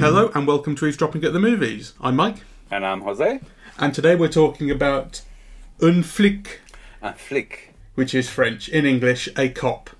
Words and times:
Hello 0.00 0.30
and 0.34 0.46
welcome 0.46 0.74
to 0.76 0.86
Eavesdropping 0.86 1.24
at 1.24 1.32
the 1.32 1.40
Movies. 1.40 1.94
I'm 2.00 2.16
Mike, 2.16 2.36
And 2.70 2.84
I'm 2.84 3.00
Jose. 3.00 3.40
and 3.78 3.94
today 3.94 4.14
we're 4.14 4.28
talking 4.28 4.70
about 4.70 5.22
Un 5.80 6.02
flic, 6.02 6.58
A 7.00 7.12
Flic. 7.14 7.70
which 7.94 8.14
is 8.14 8.28
French, 8.28 8.68
in 8.68 8.84
English, 8.84 9.28
a 9.38 9.48
cop. 9.48 9.90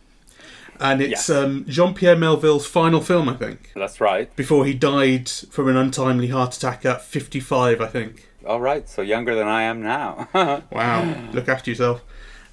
And 0.79 1.01
it's 1.01 1.29
Yes. 1.29 1.31
um, 1.31 1.65
Jean 1.67 1.95
Pierre 1.95 2.15
Melville's 2.17 2.67
final 2.67 3.01
film, 3.01 3.29
I 3.29 3.35
think, 3.35 3.73
That's 3.75 4.01
right. 4.01 4.35
before 4.37 4.67
he 4.67 4.75
died 4.75 5.29
from 5.31 5.69
an 5.69 5.77
untimely 5.77 6.29
heart 6.29 6.55
attack 6.57 6.85
at 6.85 7.03
55, 7.03 7.81
I 7.81 7.87
think. 7.87 8.29
All 8.47 8.61
right. 8.61 8.89
So 8.89 9.03
younger 9.03 9.35
than 9.35 9.49
I 9.49 9.63
am 9.63 9.83
now. 9.83 10.29
Wow, 10.71 11.31
look 11.33 11.49
after 11.49 11.71
yourself. 11.71 12.03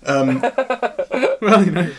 Um, 0.06 0.42
well, 1.42 1.66
you 1.66 1.72
know, 1.72 1.92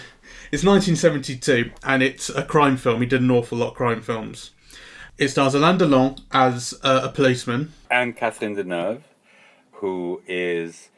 it's 0.52 0.65
1972, 0.65 1.70
and 1.84 2.02
it's 2.02 2.29
a 2.29 2.43
crime 2.43 2.77
film. 2.77 3.01
He 3.01 3.07
did 3.07 3.20
an 3.23 3.30
awful 3.30 3.59
lot 3.59 3.69
of 3.70 3.74
crime 3.74 4.02
films. 4.02 4.51
It 5.19 5.29
stars 5.29 5.55
Alain 5.55 5.79
Delon 5.79 6.21
as 6.33 6.74
uh, 6.83 7.02
a 7.05 7.09
policeman. 7.10 7.73
and 7.91 8.16
Catherine 8.16 8.57
Deneuve, 8.57 9.02
who 9.73 10.23
is. 10.27 10.88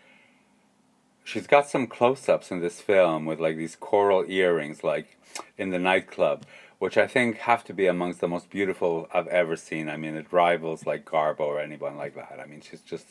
She's 1.25 1.47
got 1.47 1.69
some 1.69 1.87
close 1.87 2.29
ups 2.29 2.51
in 2.51 2.61
this 2.61 2.81
film 2.81 3.27
with 3.27 3.41
like 3.41 3.57
these 3.57 3.77
coral 3.77 4.25
earrings, 4.29 4.83
like 4.83 5.19
in 5.57 5.71
the 5.71 5.79
nightclub, 5.79 6.45
which 6.79 6.97
I 6.97 7.07
think 7.07 7.39
have 7.39 7.65
to 7.65 7.73
be 7.75 7.87
amongst 7.87 8.21
the 8.21 8.29
most 8.29 8.51
beautiful 8.51 9.09
I've 9.15 9.29
ever 9.29 9.57
seen. 9.57 9.89
I 9.89 9.97
mean, 9.97 10.17
it 10.17 10.27
rivals 10.33 10.85
like 10.85 11.05
Garbo 11.05 11.41
or 11.41 11.61
anyone 11.61 11.97
like 11.97 12.15
that. 12.17 12.39
I 12.43 12.47
mean, 12.47 12.61
she's 12.61 12.81
just 12.81 13.07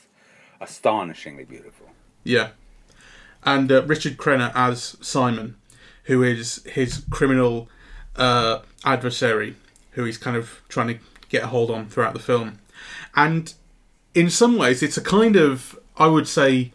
astonishingly 0.59 1.45
beautiful. 1.45 1.87
Yeah. 2.23 2.49
And 3.43 3.71
uh, 3.71 3.83
Richard 3.83 4.17
Crenna 4.17 4.51
as 4.53 4.97
Simon, 5.01 5.55
who 6.05 6.23
is 6.23 6.63
his 6.65 7.03
criminal 7.09 7.69
uh, 8.15 8.59
adversary, 8.83 9.55
who 9.91 10.03
he's 10.03 10.17
kind 10.17 10.37
of 10.37 10.61
trying 10.69 10.87
to 10.87 10.99
get 11.29 11.43
a 11.43 11.47
hold 11.47 11.71
on 11.71 11.87
throughout 11.87 12.13
the 12.13 12.19
film. 12.19 12.59
And 13.15 13.53
in 14.13 14.29
some 14.29 14.57
ways, 14.57 14.83
it's 14.83 14.97
a 14.97 15.01
kind 15.01 15.35
of, 15.35 15.79
I 15.97 16.07
would 16.07 16.27
say, 16.27 16.73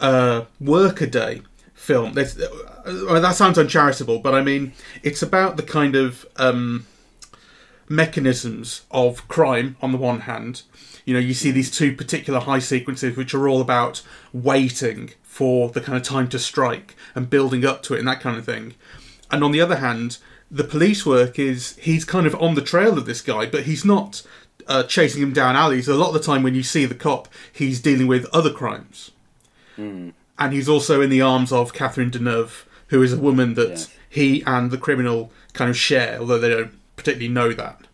uh, 0.00 0.44
workaday 0.60 1.42
film. 1.74 2.12
There's, 2.12 2.38
uh, 2.38 3.20
that 3.20 3.34
sounds 3.34 3.58
uncharitable, 3.58 4.20
but 4.20 4.34
I 4.34 4.42
mean, 4.42 4.72
it's 5.02 5.22
about 5.22 5.56
the 5.56 5.62
kind 5.62 5.94
of 5.94 6.26
um, 6.36 6.86
mechanisms 7.88 8.82
of 8.90 9.26
crime 9.28 9.76
on 9.80 9.92
the 9.92 9.98
one 9.98 10.20
hand. 10.20 10.62
You 11.04 11.14
know, 11.14 11.20
you 11.20 11.34
see 11.34 11.50
these 11.50 11.70
two 11.70 11.94
particular 11.94 12.40
heist 12.40 12.62
sequences 12.64 13.16
which 13.16 13.34
are 13.34 13.48
all 13.48 13.60
about 13.60 14.02
waiting 14.32 15.10
for 15.22 15.70
the 15.70 15.80
kind 15.80 15.96
of 15.96 16.02
time 16.04 16.28
to 16.30 16.38
strike 16.38 16.94
and 17.14 17.30
building 17.30 17.64
up 17.64 17.82
to 17.84 17.94
it 17.94 18.00
and 18.00 18.08
that 18.08 18.20
kind 18.20 18.36
of 18.36 18.44
thing. 18.44 18.74
And 19.30 19.42
on 19.42 19.52
the 19.52 19.60
other 19.60 19.76
hand, 19.76 20.18
the 20.50 20.64
police 20.64 21.04
work 21.06 21.38
is 21.38 21.76
he's 21.76 22.04
kind 22.04 22.26
of 22.26 22.34
on 22.40 22.54
the 22.54 22.62
trail 22.62 22.98
of 22.98 23.06
this 23.06 23.20
guy, 23.20 23.46
but 23.46 23.64
he's 23.64 23.84
not 23.84 24.22
uh, 24.66 24.82
chasing 24.82 25.22
him 25.22 25.32
down 25.32 25.56
alleys. 25.56 25.88
A 25.88 25.94
lot 25.94 26.08
of 26.08 26.14
the 26.14 26.20
time, 26.20 26.42
when 26.42 26.54
you 26.54 26.62
see 26.62 26.84
the 26.86 26.94
cop, 26.94 27.28
he's 27.52 27.80
dealing 27.80 28.06
with 28.06 28.26
other 28.34 28.52
crimes. 28.52 29.10
And 30.38 30.52
he's 30.52 30.68
also 30.68 31.00
in 31.00 31.10
the 31.10 31.20
arms 31.22 31.52
of 31.52 31.72
Catherine 31.72 32.10
Deneuve, 32.10 32.64
who 32.88 33.02
is 33.02 33.12
a 33.12 33.18
woman 33.18 33.54
that 33.54 33.68
Yes. 33.70 33.94
he 34.08 34.42
and 34.44 34.70
the 34.70 34.78
criminal 34.78 35.30
kind 35.52 35.70
of 35.70 35.76
share, 35.76 36.18
although 36.18 36.38
they 36.38 36.48
don't 36.48 36.72
particularly 36.98 37.32
know 37.32 37.52
that. 37.52 37.86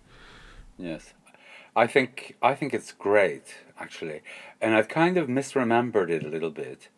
Yes, 0.77 1.15
I 1.77 1.87
think 1.87 2.37
I 2.43 2.55
think 2.55 2.75
it's 2.75 2.93
great 2.93 3.55
actually, 3.79 4.23
and 4.61 4.75
I've 4.75 4.89
kind 4.89 5.17
of 5.17 5.29
misremembered 5.29 6.11
it 6.11 6.25
a 6.25 6.29
little 6.29 6.51
bit. 6.51 6.89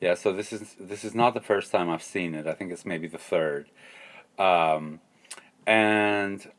Yeah, 0.00 0.14
so 0.14 0.32
this 0.32 0.52
is 0.52 0.76
this 0.78 1.04
is 1.04 1.14
not 1.14 1.34
the 1.34 1.40
first 1.40 1.72
time 1.72 1.88
I've 1.88 2.02
seen 2.02 2.34
it. 2.34 2.46
I 2.46 2.52
think 2.52 2.72
it's 2.72 2.84
maybe 2.84 3.08
the 3.08 3.18
third, 3.18 3.70
um, 4.38 5.00
and 5.66 6.50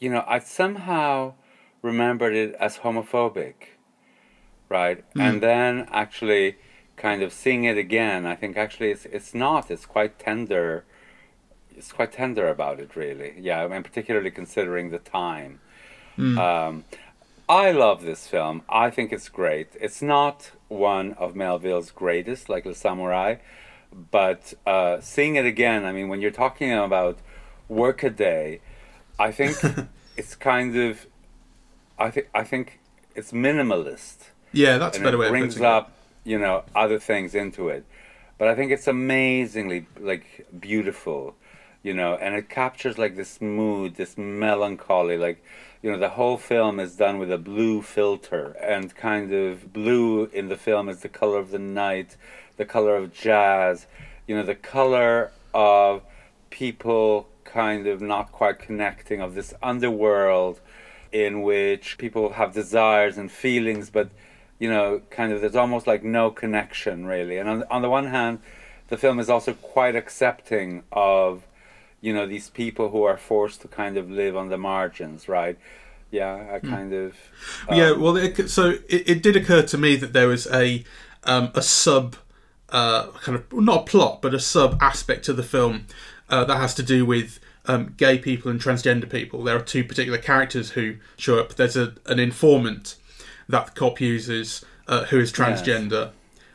you 0.00 0.10
know 0.10 0.24
I 0.26 0.38
somehow 0.40 1.34
remembered 1.80 2.34
it 2.34 2.54
as 2.60 2.78
homophobic, 2.78 3.54
right? 4.68 5.04
And 5.18 5.40
then 5.42 5.88
actually 5.90 6.56
kind 6.96 7.22
of 7.22 7.32
seeing 7.32 7.64
it 7.64 7.76
again, 7.76 8.26
I 8.26 8.36
think 8.36 8.56
actually 8.56 8.90
it's 8.90 9.06
it's 9.06 9.34
not. 9.34 9.70
It's 9.70 9.86
quite 9.86 10.18
tender. 10.18 10.84
It's 11.76 11.92
quite 11.92 12.12
tender 12.12 12.48
about 12.48 12.80
it, 12.80 12.96
really. 12.96 13.34
Yeah, 13.38 13.62
I 13.64 13.68
mean, 13.68 13.82
particularly 13.82 14.30
considering 14.30 14.90
the 14.90 14.98
time. 14.98 15.60
Um, 16.36 16.84
I 17.48 17.72
love 17.72 18.02
this 18.02 18.26
film. 18.28 18.62
I 18.68 18.90
think 18.90 19.12
it's 19.12 19.28
great. 19.28 19.68
It's 19.80 20.02
not 20.02 20.52
one 20.68 21.12
of 21.14 21.34
Melville's 21.36 21.90
greatest, 21.90 22.48
like 22.48 22.64
Le 22.64 22.74
Samurai, 22.74 23.36
but 24.10 24.54
uh, 24.66 25.00
seeing 25.00 25.36
it 25.36 25.44
again, 25.46 25.84
I 25.84 25.92
mean, 25.92 26.08
when 26.08 26.20
you're 26.20 26.30
talking 26.30 26.72
about 26.72 27.18
Workaday, 27.68 28.60
I 29.18 29.32
think 29.32 29.56
it's 30.16 30.34
kind 30.34 30.76
of, 30.76 31.06
I 31.98 32.10
think 32.10 32.28
I 32.34 32.44
think 32.44 32.80
it's 33.14 33.32
minimalist 33.32 34.30
Yeah, 34.52 34.78
that's 34.78 34.98
a 34.98 35.00
and 35.00 35.04
better 35.04 35.16
it 35.16 35.18
way 35.18 35.28
of 35.28 35.38
brings 35.38 35.54
putting 35.54 35.64
it. 35.64 35.64
up 35.64 35.92
you 36.24 36.38
know 36.38 36.64
other 36.74 36.98
things 36.98 37.34
into 37.34 37.68
it 37.68 37.84
but 38.38 38.48
i 38.48 38.54
think 38.54 38.70
it's 38.70 38.86
amazingly 38.86 39.86
like 39.98 40.46
beautiful 40.60 41.34
you 41.82 41.94
know 41.94 42.14
and 42.14 42.34
it 42.34 42.48
captures 42.48 42.98
like 42.98 43.16
this 43.16 43.40
mood 43.40 43.96
this 43.96 44.16
melancholy 44.16 45.16
like 45.16 45.42
you 45.82 45.90
know 45.90 45.98
the 45.98 46.10
whole 46.10 46.36
film 46.36 46.78
is 46.78 46.96
done 46.96 47.18
with 47.18 47.30
a 47.30 47.38
blue 47.38 47.82
filter 47.82 48.56
and 48.60 48.94
kind 48.94 49.32
of 49.32 49.72
blue 49.72 50.26
in 50.26 50.48
the 50.48 50.56
film 50.56 50.88
is 50.88 51.00
the 51.00 51.08
color 51.08 51.38
of 51.38 51.50
the 51.50 51.58
night 51.58 52.16
the 52.56 52.64
color 52.64 52.96
of 52.96 53.12
jazz 53.12 53.86
you 54.26 54.36
know 54.36 54.44
the 54.44 54.54
color 54.54 55.32
of 55.52 56.02
people 56.50 57.28
kind 57.44 57.86
of 57.86 58.00
not 58.00 58.32
quite 58.32 58.58
connecting 58.58 59.20
of 59.20 59.34
this 59.34 59.52
underworld 59.62 60.60
in 61.10 61.42
which 61.42 61.98
people 61.98 62.32
have 62.32 62.54
desires 62.54 63.18
and 63.18 63.30
feelings 63.30 63.90
but 63.90 64.08
you 64.58 64.68
know 64.68 65.02
kind 65.10 65.32
of 65.32 65.40
there's 65.40 65.56
almost 65.56 65.86
like 65.86 66.02
no 66.02 66.30
connection 66.30 67.04
really. 67.06 67.36
And 67.36 67.48
on, 67.48 67.64
on 67.70 67.82
the 67.82 67.90
one 67.90 68.06
hand 68.06 68.38
the 68.88 68.96
film 68.96 69.18
is 69.18 69.28
also 69.28 69.54
quite 69.54 69.96
accepting 69.96 70.82
of 70.92 71.42
you 72.02 72.12
know 72.12 72.26
these 72.26 72.50
people 72.50 72.90
who 72.90 73.04
are 73.04 73.16
forced 73.16 73.62
to 73.62 73.68
kind 73.68 73.96
of 73.96 74.10
live 74.10 74.36
on 74.36 74.50
the 74.50 74.58
margins 74.58 75.28
right 75.28 75.58
yeah 76.10 76.46
I 76.52 76.58
kind 76.58 76.92
of 76.92 77.14
yeah, 77.70 77.90
um, 77.90 78.00
well, 78.00 78.16
it, 78.16 78.50
so 78.50 78.70
it, 78.88 79.08
it 79.08 79.22
did 79.22 79.34
occur 79.34 79.62
to 79.62 79.78
me 79.78 79.96
that 79.96 80.12
there 80.12 80.28
was 80.28 80.46
a 80.48 80.84
um, 81.24 81.50
a 81.54 81.62
sub 81.62 82.16
uh, 82.68 83.10
kind 83.22 83.36
of 83.36 83.52
not 83.52 83.82
a 83.82 83.84
plot, 83.84 84.22
but 84.22 84.34
a 84.34 84.40
sub 84.40 84.78
aspect 84.80 85.24
to 85.26 85.32
the 85.32 85.42
film 85.42 85.86
uh, 86.28 86.44
that 86.44 86.56
has 86.56 86.74
to 86.74 86.82
do 86.82 87.04
with 87.04 87.38
um, 87.66 87.94
gay 87.96 88.18
people 88.18 88.50
and 88.50 88.60
transgender 88.60 89.08
people. 89.08 89.44
There 89.44 89.56
are 89.56 89.62
two 89.62 89.84
particular 89.84 90.18
characters 90.18 90.70
who 90.70 90.96
show 91.16 91.38
up. 91.38 91.54
There's 91.54 91.76
a, 91.76 91.94
an 92.06 92.18
informant 92.18 92.96
that 93.48 93.66
the 93.66 93.72
cop 93.72 94.00
uses 94.00 94.64
uh, 94.88 95.04
who 95.04 95.20
is 95.20 95.32
transgender, 95.32 96.10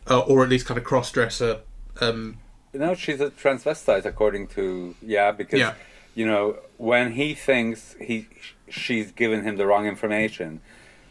uh, 0.10 0.20
or 0.20 0.44
at 0.44 0.50
least 0.50 0.66
kind 0.66 0.78
of 0.78 0.84
cross 0.84 1.12
dresser. 1.12 1.60
Um, 2.02 2.40
No, 2.78 2.94
she's 2.96 3.20
a 3.22 3.30
transvestite, 3.32 4.06
according 4.06 4.48
to 4.50 4.96
yeah, 5.02 5.32
because 5.32 5.60
Yeah. 5.60 5.74
you 6.16 6.26
know 6.26 6.58
when 6.78 7.14
he 7.14 7.34
thinks 7.34 7.96
he 8.00 8.28
she's 8.70 9.12
given 9.12 9.44
him 9.44 9.58
the 9.58 9.66
wrong 9.66 9.86
information, 9.88 10.62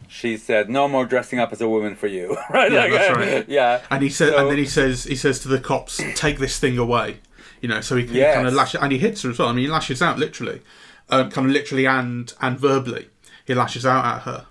she 0.07 0.37
said, 0.37 0.69
"No 0.69 0.87
more 0.87 1.05
dressing 1.05 1.39
up 1.39 1.51
as 1.51 1.61
a 1.61 1.69
woman 1.69 1.95
for 1.95 2.07
you." 2.07 2.37
right? 2.49 2.71
Yeah, 2.71 2.79
Like, 2.81 2.91
that's 2.91 3.15
right. 3.17 3.45
Yeah, 3.59 3.81
and 3.91 4.01
he 4.03 4.09
says, 4.09 4.31
So- 4.31 4.37
and 4.39 4.49
then 4.51 4.57
he 4.57 4.65
says, 4.65 5.03
he 5.05 5.15
says 5.15 5.39
to 5.41 5.47
the 5.47 5.59
cops, 5.59 6.01
"Take 6.15 6.39
this 6.39 6.59
thing 6.59 6.77
away," 6.77 7.19
you 7.61 7.67
know, 7.69 7.81
so 7.81 7.95
he 7.95 8.03
can 8.05 8.15
Yes. 8.15 8.35
kind 8.35 8.47
of 8.47 8.53
lash, 8.53 8.73
and 8.75 8.91
he 8.91 8.97
hits 8.97 9.21
her 9.23 9.29
as 9.31 9.39
well. 9.39 9.49
I 9.49 9.53
mean, 9.53 9.65
he 9.65 9.71
lashes 9.71 10.01
out 10.01 10.17
literally, 10.19 10.61
um, 11.09 11.29
kind 11.31 11.47
of 11.47 11.53
literally 11.53 11.85
and 11.85 12.33
and 12.41 12.59
verbally. 12.59 13.09
He 13.45 13.53
lashes 13.53 13.85
out 13.85 14.05
at 14.05 14.21
her. 14.23 14.45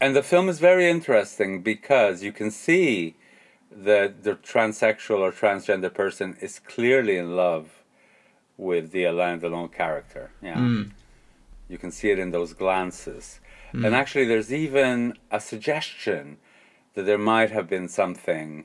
And 0.00 0.14
the 0.14 0.22
film 0.22 0.48
is 0.48 0.58
very 0.60 0.88
interesting 0.90 1.62
because 1.62 2.22
you 2.22 2.30
can 2.30 2.50
see 2.50 3.16
that 3.84 4.24
the 4.24 4.34
transsexual 4.34 5.18
or 5.18 5.32
transgender 5.32 5.92
person 5.92 6.36
is 6.40 6.58
clearly 6.58 7.16
in 7.16 7.36
love 7.36 7.82
with 8.56 8.90
the 8.90 9.04
Alain 9.04 9.40
Delon 9.40 9.72
character. 9.72 10.30
Yeah. 10.42 10.56
Hmm. 10.58 10.82
You 11.68 11.78
can 11.78 11.90
see 11.90 12.10
it 12.10 12.18
in 12.18 12.30
those 12.30 12.54
glances. 12.54 13.40
Hmm. 13.72 13.84
And 13.84 13.94
actually, 13.94 14.24
there's 14.24 14.52
even 14.52 15.14
a 15.30 15.40
suggestion 15.40 16.38
that 16.94 17.04
there 17.04 17.18
might 17.18 17.50
have 17.50 17.68
been 17.68 17.88
something 17.88 18.64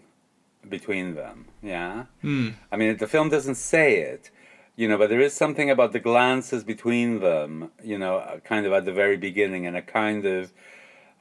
between 0.67 1.15
them. 1.15 1.47
Yeah. 1.61 2.05
Hmm. 2.21 2.49
I 2.71 2.77
mean, 2.77 2.95
the 2.97 3.07
film 3.07 3.29
doesn't 3.29 3.55
say 3.55 3.97
it, 3.97 4.31
you 4.75 4.87
know, 4.87 4.97
but 4.97 5.09
there 5.09 5.19
is 5.19 5.33
something 5.33 5.69
about 5.69 5.91
the 5.91 5.99
glances 5.99 6.63
between 6.63 7.19
them, 7.19 7.71
you 7.83 7.97
know, 7.97 8.17
uh, 8.17 8.39
kind 8.39 8.65
of 8.65 8.71
at 8.71 8.85
the 8.85 8.93
very 8.93 9.17
beginning, 9.17 9.65
and 9.67 9.75
a 9.75 9.81
kind 9.81 10.25
of, 10.25 10.53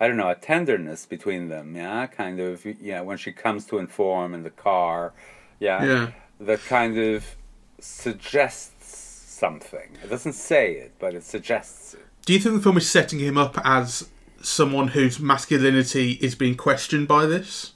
I 0.00 0.08
don't 0.08 0.16
know, 0.16 0.30
a 0.30 0.34
tenderness 0.34 1.04
between 1.06 1.48
them. 1.48 1.76
Yeah, 1.76 2.06
kind 2.06 2.40
of, 2.40 2.64
yeah, 2.80 3.02
when 3.02 3.18
she 3.18 3.32
comes 3.32 3.66
to 3.66 3.78
inform 3.78 4.32
in 4.34 4.42
the 4.42 4.50
car, 4.50 5.12
yeah, 5.58 5.84
Yeah. 5.84 6.10
that 6.40 6.60
kind 6.64 6.96
of 6.98 7.36
suggests 7.78 8.96
something. 9.38 9.96
It 10.02 10.08
doesn't 10.10 10.32
say 10.32 10.72
it, 10.74 10.92
but 10.98 11.14
it 11.14 11.22
suggests 11.22 11.94
it. 11.94 12.04
Do 12.24 12.32
you 12.32 12.38
think 12.38 12.54
the 12.56 12.62
film 12.62 12.76
is 12.76 12.90
setting 12.90 13.18
him 13.18 13.36
up 13.38 13.58
as 13.64 14.08
someone 14.42 14.88
whose 14.88 15.20
masculinity 15.20 16.12
is 16.22 16.34
being 16.34 16.56
questioned 16.56 17.06
by 17.06 17.26
this? 17.26 17.72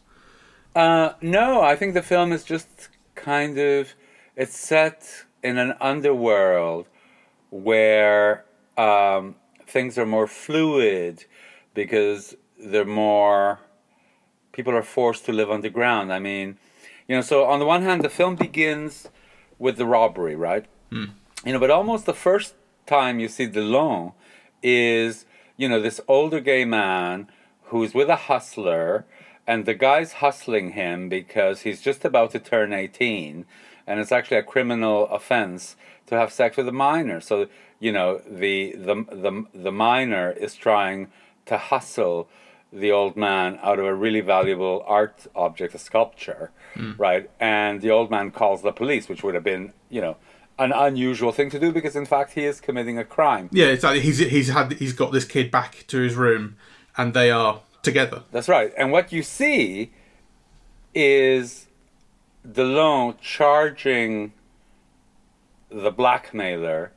Uh, 0.74 1.12
no, 1.20 1.60
I 1.62 1.76
think 1.76 1.94
the 1.94 2.02
film 2.02 2.32
is 2.32 2.42
just 2.42 2.88
kind 3.14 3.58
of 3.58 3.94
it's 4.36 4.58
set 4.58 5.24
in 5.42 5.58
an 5.58 5.74
underworld 5.80 6.86
where 7.50 8.44
um, 8.76 9.36
things 9.66 9.96
are 9.96 10.06
more 10.06 10.26
fluid 10.26 11.24
because 11.74 12.36
they're 12.58 12.84
more 12.84 13.60
people 14.54 14.74
are 14.74 14.82
forced 14.82 15.26
to 15.26 15.32
live 15.32 15.50
underground. 15.50 16.12
I 16.12 16.20
mean, 16.20 16.56
you 17.08 17.16
know, 17.16 17.22
so 17.22 17.44
on 17.44 17.58
the 17.58 17.66
one 17.66 17.82
hand, 17.82 18.02
the 18.02 18.08
film 18.08 18.36
begins 18.36 19.08
with 19.58 19.76
the 19.76 19.84
robbery, 19.84 20.36
right? 20.36 20.64
Hmm. 20.90 21.06
You 21.44 21.52
know, 21.52 21.58
but 21.58 21.70
almost 21.70 22.06
the 22.06 22.14
first 22.14 22.54
time 22.86 23.18
you 23.18 23.28
see 23.28 23.46
Delon 23.46 24.14
is, 24.62 25.26
you 25.56 25.68
know, 25.68 25.80
this 25.80 26.00
older 26.08 26.40
gay 26.40 26.64
man 26.64 27.28
who's 27.64 27.92
with 27.92 28.08
a 28.08 28.16
hustler, 28.16 29.04
and 29.46 29.66
the 29.66 29.74
guy's 29.74 30.14
hustling 30.14 30.70
him 30.72 31.08
because 31.08 31.62
he's 31.62 31.82
just 31.82 32.04
about 32.04 32.30
to 32.30 32.38
turn 32.38 32.72
18, 32.72 33.44
and 33.86 34.00
it's 34.00 34.12
actually 34.12 34.38
a 34.38 34.42
criminal 34.42 35.06
offense 35.08 35.76
to 36.06 36.16
have 36.16 36.32
sex 36.32 36.56
with 36.56 36.68
a 36.68 36.72
minor. 36.72 37.20
So, 37.20 37.48
you 37.80 37.92
know, 37.92 38.22
the 38.26 38.74
the 38.76 38.94
the, 39.10 39.44
the 39.52 39.72
minor 39.72 40.30
is 40.30 40.54
trying 40.54 41.08
to 41.46 41.58
hustle 41.58 42.28
the 42.72 42.90
old 42.90 43.16
man 43.16 43.58
out 43.62 43.78
of 43.78 43.84
a 43.84 43.94
really 43.94 44.20
valuable 44.20 44.84
art 44.86 45.26
object, 45.36 45.74
a 45.74 45.78
sculpture, 45.78 46.50
hmm. 46.74 46.92
right? 46.98 47.30
And 47.38 47.80
the 47.80 47.90
old 47.90 48.10
man 48.10 48.32
calls 48.32 48.62
the 48.62 48.72
police, 48.72 49.08
which 49.08 49.22
would 49.22 49.34
have 49.34 49.44
been, 49.44 49.72
you 49.88 50.00
know, 50.00 50.16
an 50.58 50.72
unusual 50.72 51.32
thing 51.32 51.50
to 51.50 51.58
do 51.58 51.72
because 51.72 51.96
in 51.96 52.06
fact 52.06 52.32
he 52.32 52.44
is 52.44 52.60
committing 52.60 52.98
a 52.98 53.04
crime. 53.04 53.48
Yeah, 53.52 53.66
it's 53.66 53.84
like 53.84 54.02
he's 54.02 54.18
he's 54.18 54.48
had 54.48 54.72
he's 54.74 54.92
got 54.92 55.12
this 55.12 55.24
kid 55.24 55.50
back 55.50 55.84
to 55.88 55.98
his 56.00 56.14
room, 56.14 56.56
and 56.96 57.14
they 57.14 57.30
are 57.30 57.60
together. 57.82 58.22
That's 58.32 58.48
right. 58.48 58.72
And 58.76 58.92
what 58.92 59.12
you 59.12 59.22
see 59.22 59.92
is 60.94 61.66
Delon 62.46 63.20
charging 63.20 64.32
the 65.70 65.90
blackmailer 65.90 66.92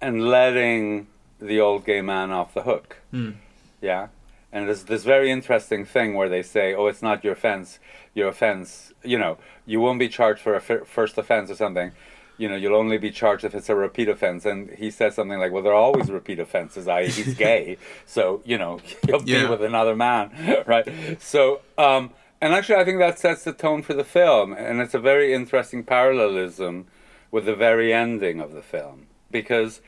and 0.00 0.28
letting 0.28 1.08
the 1.40 1.60
old 1.60 1.84
gay 1.84 2.00
man 2.00 2.30
off 2.30 2.54
the 2.54 2.62
hook. 2.62 2.98
Hmm. 3.10 3.32
Yeah. 3.80 4.08
And 4.52 4.66
there's 4.66 4.84
this 4.84 5.04
very 5.04 5.30
interesting 5.30 5.84
thing 5.84 6.14
where 6.14 6.28
they 6.28 6.42
say, 6.42 6.74
"Oh, 6.74 6.86
it's 6.86 7.02
not 7.02 7.22
your 7.22 7.34
offense. 7.34 7.78
Your 8.14 8.28
offense, 8.28 8.92
you 9.04 9.18
know, 9.18 9.38
you 9.64 9.80
won't 9.80 9.98
be 9.98 10.08
charged 10.08 10.40
for 10.40 10.54
a 10.54 10.60
first 10.60 11.16
offense 11.18 11.50
or 11.50 11.54
something. 11.54 11.92
You 12.36 12.48
know, 12.48 12.56
you'll 12.56 12.74
only 12.74 12.98
be 12.98 13.10
charged 13.10 13.44
if 13.44 13.54
it's 13.54 13.68
a 13.68 13.76
repeat 13.76 14.08
offense." 14.08 14.44
And 14.44 14.70
he 14.70 14.90
says 14.90 15.14
something 15.14 15.38
like, 15.38 15.52
"Well, 15.52 15.62
there 15.62 15.72
are 15.72 15.76
always 15.76 16.10
repeat 16.10 16.40
offenses. 16.40 16.88
I 16.88 17.06
he's 17.06 17.34
gay, 17.48 17.78
so 18.06 18.42
you 18.44 18.58
know 18.58 18.80
he'll 19.06 19.22
be 19.22 19.46
with 19.46 19.62
another 19.62 19.94
man, 19.94 20.64
right?" 20.66 20.88
So, 21.20 21.60
um, 21.78 22.10
and 22.40 22.52
actually, 22.52 22.76
I 22.76 22.84
think 22.84 22.98
that 22.98 23.20
sets 23.20 23.44
the 23.44 23.52
tone 23.52 23.82
for 23.82 23.94
the 23.94 24.04
film, 24.04 24.52
and 24.52 24.80
it's 24.80 24.94
a 24.94 24.98
very 25.00 25.32
interesting 25.32 25.84
parallelism 25.84 26.86
with 27.30 27.46
the 27.46 27.54
very 27.54 27.92
ending 27.92 28.40
of 28.40 28.52
the 28.52 28.62
film 28.62 29.06
because 29.30 29.80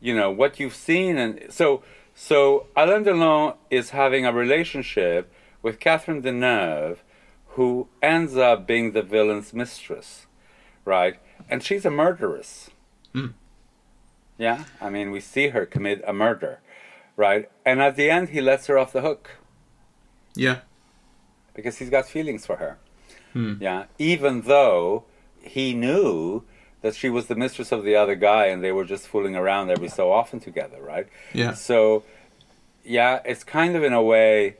you 0.00 0.14
know 0.14 0.30
what 0.30 0.58
you've 0.58 0.74
seen 0.74 1.16
and 1.16 1.46
so 1.48 1.82
so 2.20 2.66
Alain 2.74 3.04
Delon 3.04 3.56
is 3.70 3.90
having 3.90 4.26
a 4.26 4.32
relationship 4.32 5.32
with 5.62 5.78
Catherine 5.78 6.20
Deneuve 6.20 6.98
who 7.54 7.88
ends 8.02 8.36
up 8.36 8.66
being 8.66 8.92
the 8.92 9.02
villain's 9.02 9.54
mistress 9.54 10.26
right? 10.84 11.18
And 11.50 11.62
she's 11.62 11.84
a 11.84 11.90
murderess. 11.90 12.70
Hmm. 13.12 13.28
Yeah? 14.36 14.64
I 14.80 14.90
mean 14.90 15.12
we 15.12 15.20
see 15.20 15.48
her 15.48 15.64
commit 15.64 16.02
a 16.06 16.12
murder 16.12 16.60
right? 17.16 17.48
And 17.64 17.80
at 17.80 17.96
the 17.96 18.10
end 18.10 18.30
he 18.30 18.40
lets 18.40 18.66
her 18.66 18.78
off 18.78 18.92
the 18.92 19.02
hook. 19.02 19.30
Yeah, 20.34 20.60
because 21.54 21.78
he's 21.78 21.90
got 21.90 22.06
feelings 22.06 22.46
for 22.46 22.56
her. 22.56 22.78
Hmm. 23.32 23.54
Yeah, 23.60 23.84
even 23.98 24.42
though 24.42 25.04
he 25.40 25.74
knew 25.74 26.44
that 26.80 26.94
she 26.94 27.10
was 27.10 27.26
the 27.26 27.34
mistress 27.34 27.72
of 27.72 27.84
the 27.84 27.96
other 27.96 28.14
guy 28.14 28.46
and 28.46 28.62
they 28.62 28.72
were 28.72 28.84
just 28.84 29.06
fooling 29.08 29.34
around 29.34 29.70
every 29.70 29.88
so 29.88 30.12
often 30.12 30.40
together, 30.40 30.80
right? 30.80 31.08
Yeah. 31.32 31.54
So, 31.54 32.04
yeah, 32.84 33.20
it's 33.24 33.44
kind 33.44 33.76
of 33.76 33.82
in 33.82 33.92
a 33.92 34.02
way 34.02 34.56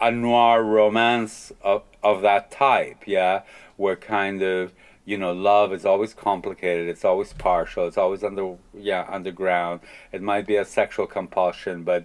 a 0.00 0.10
noir 0.10 0.62
romance 0.62 1.52
of, 1.62 1.82
of 2.02 2.22
that 2.22 2.50
type, 2.50 3.02
yeah, 3.06 3.42
where 3.76 3.96
kind 3.96 4.42
of 4.42 4.72
you 5.04 5.16
know 5.16 5.32
love 5.32 5.72
is 5.72 5.84
always 5.84 6.12
complicated 6.12 6.86
it's 6.86 7.04
always 7.04 7.32
partial 7.32 7.86
it's 7.88 7.96
always 7.96 8.22
under 8.22 8.56
yeah 8.74 9.06
underground 9.08 9.80
it 10.12 10.20
might 10.20 10.46
be 10.46 10.56
a 10.56 10.64
sexual 10.64 11.06
compulsion 11.06 11.82
but 11.82 12.04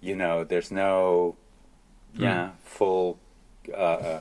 you 0.00 0.14
know 0.14 0.44
there's 0.44 0.70
no 0.70 1.36
yeah 2.14 2.50
full 2.62 3.18
uh, 3.72 3.76
uh, 3.76 4.20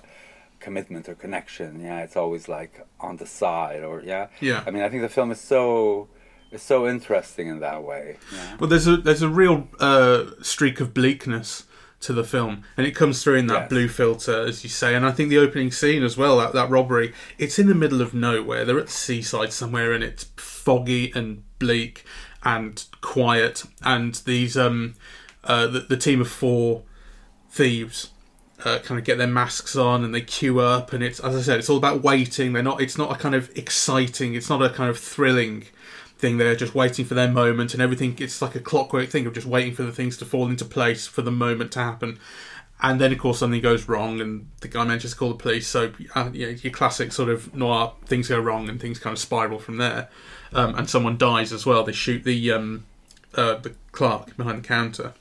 commitment 0.66 1.08
or 1.10 1.16
connection 1.26 1.70
yeah 1.88 2.00
it's 2.06 2.18
always 2.24 2.46
like 2.58 2.74
on 3.08 3.14
the 3.18 3.26
side 3.42 3.82
or 3.90 3.96
yeah 4.12 4.26
Yeah. 4.50 4.62
i 4.68 4.70
mean 4.72 4.84
i 4.84 4.90
think 4.90 5.02
the 5.10 5.16
film 5.18 5.30
is 5.36 5.42
so 5.54 6.08
is 6.56 6.62
so 6.74 6.78
interesting 6.96 7.48
in 7.54 7.60
that 7.68 7.82
way 7.92 8.06
yeah 8.34 8.56
well, 8.60 8.70
there's 8.72 8.88
a 8.94 8.96
there's 9.06 9.22
a 9.30 9.34
real 9.44 9.58
uh, 9.90 10.24
streak 10.54 10.78
of 10.84 10.88
bleakness 10.94 11.66
to 12.06 12.14
the 12.14 12.24
film, 12.36 12.54
and 12.78 12.86
it 12.86 12.92
comes 13.02 13.16
through 13.24 13.38
in 13.44 13.48
that 13.48 13.62
Yes. 13.64 13.70
blue 13.74 13.88
filter, 13.88 14.38
as 14.50 14.64
you 14.66 14.70
say. 14.70 14.94
And 14.96 15.04
I 15.10 15.12
think 15.16 15.30
the 15.30 15.40
opening 15.48 15.72
scene 15.72 16.04
as 16.04 16.16
well, 16.22 16.38
that, 16.38 16.54
that 16.54 16.70
robbery, 16.70 17.14
it's 17.44 17.58
in 17.58 17.68
the 17.68 17.74
middle 17.84 18.02
of 18.02 18.14
nowhere. 18.14 18.64
They're 18.64 18.78
at 18.86 18.88
the 18.88 18.92
seaside 19.08 19.52
somewhere, 19.54 19.92
and 19.96 20.04
it's 20.04 20.26
foggy 20.38 21.12
and 21.16 21.28
bleak 21.58 22.04
and 22.44 22.76
quiet. 23.02 23.64
And 23.82 24.14
these 24.26 24.56
um, 24.66 24.94
uh, 25.46 25.66
the, 25.68 25.80
the 25.80 25.98
team 25.98 26.22
of 26.22 26.30
four 26.30 26.84
thieves 27.50 28.12
uh, 28.64 28.80
kind 28.80 28.98
of 28.98 29.06
get 29.06 29.18
their 29.18 29.28
masks 29.28 29.76
on 29.76 30.04
and 30.04 30.16
they 30.16 30.22
queue 30.22 30.60
up 30.60 30.94
and 30.94 31.04
it's 31.04 31.20
as 31.20 31.36
I 31.36 31.42
said 31.42 31.60
it's 31.60 31.70
all 31.70 31.78
about 31.78 32.02
waiting. 32.02 32.54
They're 32.54 32.64
not 32.64 32.82
it's 32.82 32.98
not 32.98 33.12
a 33.12 33.16
kind 33.16 33.36
of 33.36 33.56
exciting 33.58 34.34
it's 34.34 34.50
not 34.50 34.62
a 34.62 34.70
kind 34.70 34.90
of 34.90 34.98
thrilling 34.98 35.66
thing. 36.18 36.38
They're 36.38 36.56
just 36.56 36.74
waiting 36.74 37.06
for 37.06 37.14
their 37.14 37.30
moment 37.30 37.74
and 37.74 37.82
everything 37.82 38.16
it's 38.20 38.42
like 38.42 38.56
a 38.56 38.60
clockwork 38.60 39.10
thing 39.10 39.26
of 39.26 39.34
just 39.34 39.48
waiting 39.48 39.74
for 39.74 39.84
the 39.84 39.92
things 39.92 40.18
to 40.18 40.26
fall 40.26 40.48
into 40.48 40.66
place 40.66 41.06
for 41.06 41.22
the 41.22 41.32
moment 41.32 41.74
to 41.74 41.80
happen. 41.80 42.18
And 42.82 43.00
then 43.00 43.12
of 43.12 43.20
course 43.20 43.40
something 43.40 43.62
goes 43.62 43.90
wrong 43.90 44.22
and 44.22 44.48
the 44.62 44.68
guy 44.68 44.86
manages 44.86 45.12
to 45.12 45.18
call 45.18 45.30
the 45.30 45.36
police. 45.36 45.68
So 45.68 45.92
uh, 46.16 46.30
you 46.32 46.48
know, 46.48 46.58
your 46.62 46.72
classic 46.72 47.12
sort 47.12 47.30
of 47.30 47.54
noir 47.54 47.94
things 48.06 48.30
go 48.30 48.40
wrong 48.40 48.70
and 48.70 48.80
things 48.80 49.00
kind 49.00 49.14
of 49.14 49.20
spiral 49.20 49.60
from 49.60 49.78
there. 49.78 50.08
Um, 50.54 50.76
and 50.76 50.90
someone 50.90 51.18
dies 51.18 51.52
as 51.52 51.66
well. 51.66 51.84
They 51.84 51.92
shoot 51.92 52.24
the 52.24 52.52
um, 52.52 52.86
uh, 53.34 53.56
the 53.56 53.76
clerk 53.92 54.38
behind 54.38 54.64
the 54.64 54.68
counter. 54.68 55.14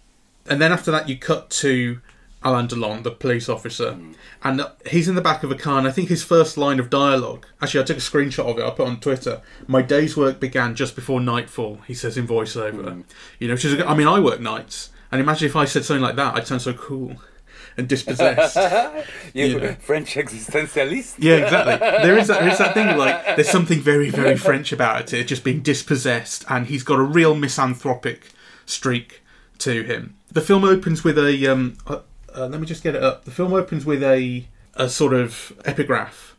And 0.47 0.61
then 0.61 0.71
after 0.71 0.93
that 0.93 1.09
you 1.09 1.19
cut 1.19 1.51
to 1.51 2.01
Alain 2.45 2.69
Delon, 2.69 3.03
the 3.03 3.11
police 3.11 3.49
officer, 3.49 3.99
and 4.43 4.67
he's 4.91 5.09
in 5.09 5.15
the 5.15 5.23
back 5.23 5.43
of 5.43 5.51
a 5.51 5.55
car. 5.55 5.79
And 5.79 5.89
I 5.89 5.91
think 5.91 6.09
his 6.11 6.23
first 6.23 6.57
line 6.59 6.79
of 6.79 6.91
dialogue. 6.91 7.47
Actually, 7.63 7.81
I 7.81 7.85
took 7.85 7.97
a 7.97 8.01
screenshot 8.01 8.51
of 8.51 8.59
it. 8.59 8.65
I 8.65 8.71
put 8.71 8.87
it 8.87 8.91
on 8.91 9.01
Twitter. 9.01 9.41
My 9.67 9.81
day's 9.83 10.17
work 10.17 10.41
began 10.41 10.75
just 10.75 10.95
before 10.95 11.21
nightfall. 11.21 11.79
He 11.87 11.95
says 11.95 12.17
in 12.19 12.27
voiceover. 12.29 13.03
You 13.39 13.49
know, 13.49 13.55
which 13.55 13.65
is. 13.65 13.75
a- 13.75 13.89
I 13.89 13.95
mean, 13.95 14.07
I 14.07 14.21
work 14.21 14.41
nights, 14.41 14.91
and 15.11 15.21
imagine 15.21 15.49
if 15.49 15.57
I 15.57 15.65
said 15.65 15.85
something 15.85 16.03
like 16.03 16.17
that, 16.17 16.35
I'd 16.35 16.47
sound 16.47 16.63
so 16.63 16.75
cool 16.75 17.17
and 17.77 17.89
dispossessed. 17.89 18.57
you 19.35 19.47
Yeah. 19.59 19.75
french 19.77 20.15
existentialist 20.15 21.15
Yeah, 21.19 21.37
exactly. 21.37 21.77
There 21.79 22.17
is 22.19 22.29
that, 22.29 22.41
there 22.41 22.49
is 22.51 22.59
that 22.59 22.75
thing 22.75 22.97
like 22.97 23.37
there's 23.37 23.49
something 23.49 23.81
very 23.81 24.11
very 24.11 24.37
French 24.37 24.71
about 24.71 25.13
it, 25.13 25.25
just 25.27 25.43
being 25.45 25.61
dispossessed, 25.61 26.45
and 26.49 26.67
he's 26.67 26.83
got 26.85 26.99
a 27.01 27.03
real 27.03 27.35
misanthropic 27.35 28.31
streak 28.67 29.23
to 29.59 29.83
him. 29.83 30.15
The 30.31 30.41
film 30.41 30.65
opens 30.65 31.03
with 31.05 31.19
a 31.19 31.47
um, 31.49 31.77
uh, 31.87 32.01
uh, 32.35 32.47
let 32.49 32.61
me 32.61 32.67
just 32.67 32.83
get 32.83 32.95
it 32.95 33.03
up. 33.03 33.25
The 33.25 33.31
film 33.31 33.53
opens 33.53 33.85
with 33.85 34.03
a 34.03 34.47
a 34.77 34.89
sort 34.89 35.13
of 35.15 35.53
epigraph 35.65 36.35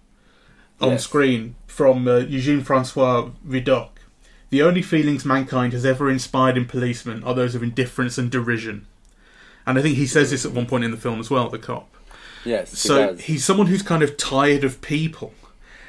on 0.82 0.92
Yes. 0.92 1.04
screen 1.04 1.56
from 1.68 2.08
uh, 2.08 2.18
Eugene 2.18 2.62
Francois 2.64 3.30
Vidocq. 3.48 3.90
The 4.50 4.62
only 4.62 4.82
feelings 4.82 5.24
mankind 5.26 5.74
has 5.74 5.86
ever 5.86 6.10
inspired 6.10 6.58
in 6.58 6.66
policemen 6.66 7.24
are 7.24 7.34
those 7.34 7.56
of 7.56 7.64
indifference 7.64 8.18
and 8.18 8.30
derision. 8.30 8.86
And 9.66 9.80
I 9.80 9.82
think 9.82 9.96
he 9.96 10.06
says 10.06 10.32
this 10.32 10.46
at 10.46 10.52
one 10.52 10.66
point 10.68 10.84
in 10.84 10.92
the 10.92 10.98
film 10.98 11.20
as 11.20 11.30
well, 11.30 11.50
the 11.50 11.58
cop. 11.58 11.90
yes 12.44 12.78
So 12.78 13.16
he's 13.16 13.44
someone 13.44 13.68
who's 13.68 13.82
kind 13.82 14.04
of 14.04 14.18
tired 14.18 14.64
of 14.64 14.82
people 14.82 15.34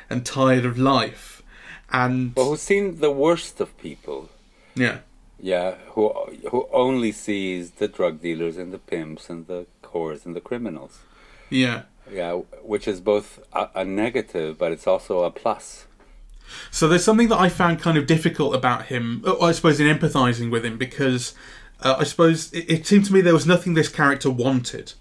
and 0.09 0.25
tired 0.25 0.65
of 0.65 0.79
life, 0.79 1.43
and 1.93 2.35
but 2.35 2.45
who's 2.45 2.63
seen 2.63 3.01
the 3.01 3.11
worst 3.11 3.61
of 3.61 3.77
people 3.79 4.29
yeah, 4.75 4.99
Yeah, 5.41 5.75
who 5.95 6.13
who 6.51 6.69
only 6.73 7.13
sees 7.13 7.73
the 7.73 7.89
drug 7.89 8.21
dealers 8.23 8.57
and 8.57 8.73
the 8.73 8.79
pimps 8.79 9.29
and 9.29 9.47
the 9.47 9.67
whores 9.97 10.27
and 10.27 10.35
the 10.37 10.41
criminals. 10.41 10.99
yeah. 11.51 11.83
Yeah, 12.09 12.35
which 12.63 12.87
is 12.87 13.01
both 13.01 13.41
a, 13.53 13.69
a 13.75 13.85
negative, 13.85 14.59
but 14.59 14.71
it's 14.71 14.87
also 14.87 15.25
a 15.25 15.31
plus. 15.33 15.87
So 16.71 16.87
there's 16.87 17.03
something 17.03 17.29
that 17.31 17.41
I 17.41 17.49
found 17.49 17.81
kind 17.81 17.99
of 17.99 18.07
difficult 18.07 18.55
about 18.55 18.87
him. 18.87 19.25
uh, 19.27 19.37
I 19.41 19.51
suppose 19.51 19.81
in 19.81 19.89
empathizing 19.89 20.49
with 20.49 20.65
him 20.65 20.79
because 20.79 21.35
uh, 21.81 21.97
I 21.99 22.05
suppose 22.05 22.53
it, 22.53 22.71
it 22.71 22.87
seemed 22.87 23.07
to 23.07 23.13
me 23.13 23.21
there 23.21 23.35
was 23.35 23.47
nothing 23.47 23.75
this 23.75 23.89
character 23.89 24.31
wanted. 24.31 24.93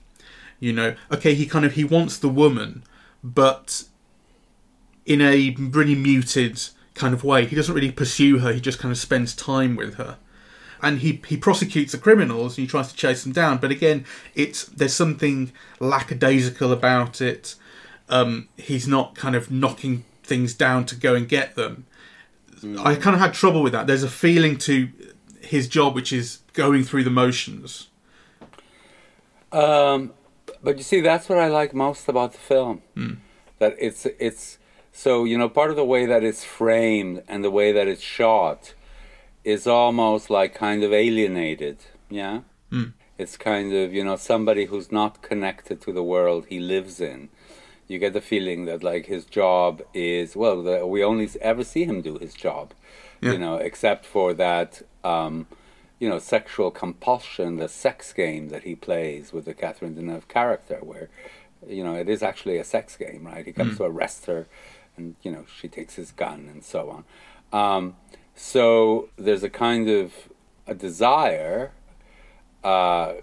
You 0.60 0.74
know, 0.74 0.96
okay, 1.12 1.36
he 1.36 1.46
kind 1.46 1.64
of 1.64 1.74
he 1.74 1.84
wants 1.84 2.18
the 2.18 2.30
woman, 2.30 2.84
but 3.24 3.84
in 5.06 5.22
a 5.22 5.52
really 5.60 5.94
muted 5.94 6.60
kind 6.96 7.14
of 7.14 7.24
way. 7.24 7.46
He 7.46 7.56
doesn't 7.56 7.76
really 7.76 7.92
pursue 7.92 8.40
her. 8.40 8.52
He 8.52 8.60
just 8.60 8.80
kind 8.80 8.92
of 8.92 8.98
spends 8.98 9.36
time 9.36 9.76
with 9.76 9.96
her. 9.96 10.18
And 10.82 11.00
he 11.00 11.22
he 11.28 11.38
prosecutes 11.38 11.92
the 11.92 11.98
criminals 11.98 12.58
and 12.58 12.64
he 12.64 12.68
tries 12.68 12.90
to 12.90 12.96
chase 12.96 13.24
them 13.24 13.32
down. 13.32 13.58
But 13.58 13.72
again, 13.72 14.06
it's 14.34 14.66
there's 14.66 14.94
something 14.94 15.52
lackadaisical 15.80 16.72
about 16.72 17.22
it. 17.22 17.56
Um, 18.10 18.50
he's 18.58 18.88
not 18.88 19.16
kind 19.16 19.36
of 19.36 19.50
knocking 19.50 20.04
things 20.24 20.54
down 20.54 20.86
to 20.86 20.96
go 20.96 21.16
and 21.16 21.28
get 21.28 21.56
them. 21.56 21.86
I 22.80 22.96
kind 22.96 23.16
of 23.16 23.20
had 23.20 23.34
trouble 23.34 23.62
with 23.62 23.74
that. 23.74 23.86
There's 23.86 24.04
a 24.04 24.10
feeling 24.10 24.58
to 24.60 24.90
his 25.42 25.68
job 25.68 25.94
which 25.94 26.12
is 26.12 26.40
going 26.54 26.84
through 26.84 27.04
the 27.04 27.10
motions. 27.12 27.88
Um, 29.52 30.14
but 30.64 30.78
you 30.78 30.84
see, 30.84 31.02
that's 31.02 31.30
what 31.30 31.38
I 31.38 31.48
like 31.48 31.74
most 31.74 32.08
about 32.10 32.34
the 32.34 32.40
film. 32.40 32.82
That 33.60 33.76
it's 33.80 34.06
it's 34.20 34.58
so 34.92 35.24
you 35.24 35.38
know 35.38 35.50
part 35.50 35.70
of 35.70 35.76
the 35.76 35.86
way 35.86 36.06
that 36.06 36.24
it's 36.24 36.44
framed 36.44 37.24
and 37.28 37.44
the 37.44 37.52
way 37.52 37.72
that 37.72 37.88
it's 37.88 38.02
shot 38.02 38.74
is 39.46 39.68
almost 39.68 40.30
like 40.30 40.54
kind 40.56 40.84
of 40.84 40.92
alienated. 40.92 41.78
Yeah, 42.10 42.42
it's 43.18 43.38
kind 43.38 43.72
of 43.74 43.94
you 43.94 44.04
know 44.04 44.18
somebody 44.18 44.66
who's 44.66 44.92
not 44.92 45.22
connected 45.22 45.80
to 45.82 45.94
the 45.94 46.04
world 46.04 46.48
he 46.50 46.60
lives 46.60 47.00
in. 47.00 47.30
You 47.88 48.00
get 48.00 48.14
the 48.14 48.22
feeling 48.22 48.66
that 48.66 48.84
like 48.84 49.06
his 49.06 49.26
job 49.26 49.82
is 49.94 50.36
well, 50.36 50.64
the, 50.64 50.86
we 50.86 51.04
only 51.04 51.30
ever 51.40 51.64
see 51.64 51.86
him 51.86 52.02
do 52.02 52.18
his 52.18 52.34
job. 52.34 52.74
Yeah. 53.22 53.34
You 53.34 53.38
know, 53.38 53.56
except 53.56 54.06
for 54.06 54.34
that. 54.34 54.82
Um, 55.04 55.48
you 55.98 56.10
know, 56.10 56.20
sexual 56.20 56.72
compulsion, 56.72 57.56
the 57.56 57.70
sex 57.70 58.12
game 58.12 58.50
that 58.50 58.64
he 58.64 58.76
plays 58.76 59.32
with 59.32 59.46
the 59.46 59.54
Catherine 59.54 59.96
Deneuve 59.96 60.28
character, 60.28 60.80
where, 60.82 61.10
you 61.66 61.86
know, 61.86 61.96
it 61.96 62.10
is 62.10 62.22
actually 62.22 62.58
a 62.58 62.66
sex 62.66 62.98
game, 62.98 63.26
right? 63.26 63.46
He 63.46 63.54
comes 63.54 63.78
to 63.78 63.86
arrest 63.86 64.26
her, 64.26 64.46
and 64.98 65.16
you 65.22 65.32
know, 65.32 65.46
she 65.60 65.70
takes 65.70 65.96
his 65.96 66.12
gun 66.12 66.50
and 66.52 66.66
so 66.66 66.90
on. 66.92 67.04
Um, 67.58 67.96
so 68.36 69.10
there's 69.18 69.44
a 69.44 69.50
kind 69.50 69.90
of 69.90 70.14
a 70.68 70.76
desire, 70.76 71.72
uh, 72.64 73.14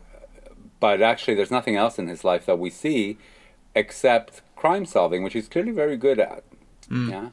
but 0.81 1.02
actually, 1.02 1.35
there's 1.35 1.50
nothing 1.50 1.76
else 1.76 1.99
in 1.99 2.09
his 2.09 2.25
life 2.25 2.47
that 2.47 2.59
we 2.59 2.71
see 2.71 3.19
except 3.75 4.42
crime 4.57 4.87
solving, 4.87 5.23
which 5.23 5.35
he's 5.35 5.49
clearly 5.49 5.73
very 5.73 5.97
good 5.97 6.19
at. 6.19 6.45
Yeah, 7.11 7.28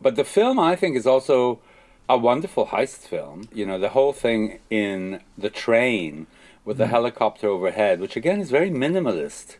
but 0.00 0.16
the 0.16 0.24
film, 0.24 0.58
I 0.58 0.76
think, 0.76 0.96
is 0.96 1.06
also 1.06 1.60
a 2.08 2.16
wonderful 2.16 2.66
heist 2.66 2.98
film. 3.08 3.48
You 3.52 3.66
know, 3.66 3.78
the 3.78 3.90
whole 3.90 4.12
thing 4.12 4.60
in 4.70 5.20
the 5.36 5.50
train 5.50 6.26
with 6.64 6.78
the 6.78 6.88
helicopter 6.88 7.48
overhead, 7.48 8.00
which 8.00 8.16
again 8.16 8.40
is 8.40 8.50
very 8.50 8.70
minimalist. 8.70 9.56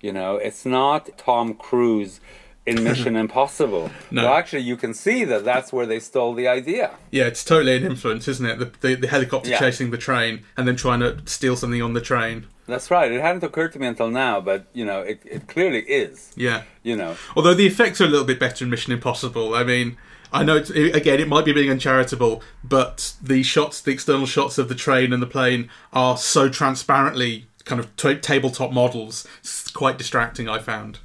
You 0.00 0.12
know, 0.12 0.36
it's 0.36 0.64
not 0.64 1.16
Tom 1.18 1.54
Cruise 1.54 2.20
in 2.66 2.82
Mission 2.84 3.16
Impossible. 3.16 3.90
No. 4.10 4.24
Well, 4.24 4.34
actually, 4.34 4.62
you 4.62 4.76
can 4.76 4.92
see 4.94 5.24
that 5.24 5.44
that's 5.44 5.72
where 5.72 5.86
they 5.86 6.00
stole 6.00 6.34
the 6.34 6.48
idea. 6.48 6.90
Yeah, 7.10 7.24
it's 7.24 7.44
totally 7.44 7.76
an 7.76 7.84
influence, 7.84 8.28
isn't 8.28 8.44
it? 8.46 8.58
The, 8.58 8.72
the, 8.88 8.94
the 8.96 9.08
helicopter 9.08 9.50
Yeah. 9.50 9.58
chasing 9.58 9.90
the 9.90 9.98
train 9.98 10.42
and 10.56 10.66
then 10.66 10.76
trying 10.76 11.00
to 11.00 11.18
steal 11.26 11.56
something 11.56 11.80
on 11.82 11.92
the 11.94 12.00
train. 12.00 12.46
That's 12.66 12.90
right. 12.90 13.10
It 13.12 13.20
hadn't 13.20 13.44
occurred 13.44 13.72
to 13.74 13.78
me 13.78 13.86
until 13.86 14.10
now, 14.10 14.40
but 14.40 14.66
you 14.72 14.84
know, 14.84 15.00
it, 15.00 15.20
it 15.24 15.46
clearly 15.46 15.80
is. 15.82 16.32
Yeah. 16.36 16.62
You 16.82 16.96
know, 16.96 17.16
Although 17.36 17.54
the 17.54 17.66
effects 17.66 18.00
are 18.00 18.04
a 18.04 18.08
little 18.08 18.26
bit 18.26 18.40
better 18.40 18.64
in 18.64 18.70
Mission 18.70 18.92
Impossible. 18.92 19.54
I 19.54 19.62
mean, 19.62 19.96
I 20.32 20.42
know 20.42 20.56
it's, 20.56 20.70
again 20.70 21.20
it 21.20 21.28
might 21.28 21.44
be 21.44 21.52
being 21.52 21.70
uncharitable, 21.70 22.42
but 22.64 23.14
the 23.22 23.44
shots, 23.44 23.80
the 23.80 23.92
external 23.92 24.26
shots 24.26 24.58
of 24.58 24.68
the 24.68 24.74
train 24.74 25.12
and 25.12 25.22
the 25.22 25.26
plane 25.28 25.70
are 25.92 26.16
so 26.16 26.48
transparently 26.48 27.46
kind 27.64 27.78
of 27.80 27.94
t- 27.96 28.16
tabletop 28.16 28.72
models. 28.72 29.26
It's 29.40 29.70
quite 29.70 29.96
distracting. 29.98 30.48
I 30.48 30.58
found. 30.58 30.98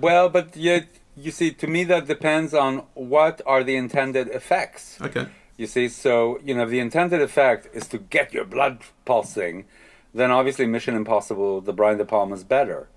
Well, 0.00 0.28
but 0.28 0.56
yet 0.56 0.88
you 1.16 1.30
see, 1.30 1.52
to 1.52 1.66
me, 1.66 1.84
that 1.84 2.06
depends 2.06 2.54
on 2.54 2.84
what 2.94 3.42
are 3.46 3.62
the 3.62 3.76
intended 3.76 4.28
effects. 4.28 4.98
Okay. 5.00 5.26
You 5.56 5.66
see, 5.66 5.88
so 5.88 6.40
you 6.44 6.54
know, 6.54 6.62
if 6.64 6.70
the 6.70 6.80
intended 6.80 7.20
effect 7.20 7.68
is 7.74 7.86
to 7.88 7.98
get 7.98 8.32
your 8.32 8.44
blood 8.44 8.80
pulsing, 9.04 9.66
then 10.14 10.30
obviously 10.30 10.66
Mission 10.66 10.94
Impossible, 10.94 11.60
the 11.60 11.72
Brian 11.72 11.98
De 11.98 12.04
Palma's 12.04 12.44
better, 12.44 12.88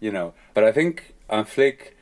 you 0.00 0.10
know. 0.10 0.34
But 0.54 0.64
I 0.64 0.72
think 0.72 1.14
uh, 1.28 1.44
Flic 1.44 1.94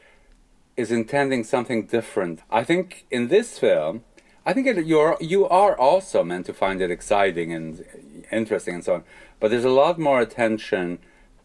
is 0.76 0.92
intending 0.92 1.42
something 1.42 1.86
different. 1.86 2.42
I 2.50 2.62
think 2.62 3.06
in 3.10 3.28
this 3.28 3.58
film, 3.58 4.04
I 4.44 4.52
think 4.52 4.66
it, 4.68 4.86
you're 4.86 5.16
you 5.20 5.48
are 5.48 5.76
also 5.76 6.22
meant 6.22 6.46
to 6.46 6.54
find 6.54 6.80
it 6.80 6.90
exciting 6.90 7.52
and 7.52 7.84
interesting 8.30 8.76
and 8.76 8.84
so 8.84 8.94
on. 8.94 9.04
But 9.40 9.50
there's 9.50 9.64
a 9.64 9.70
lot 9.70 9.98
more 9.98 10.20
attention 10.20 11.00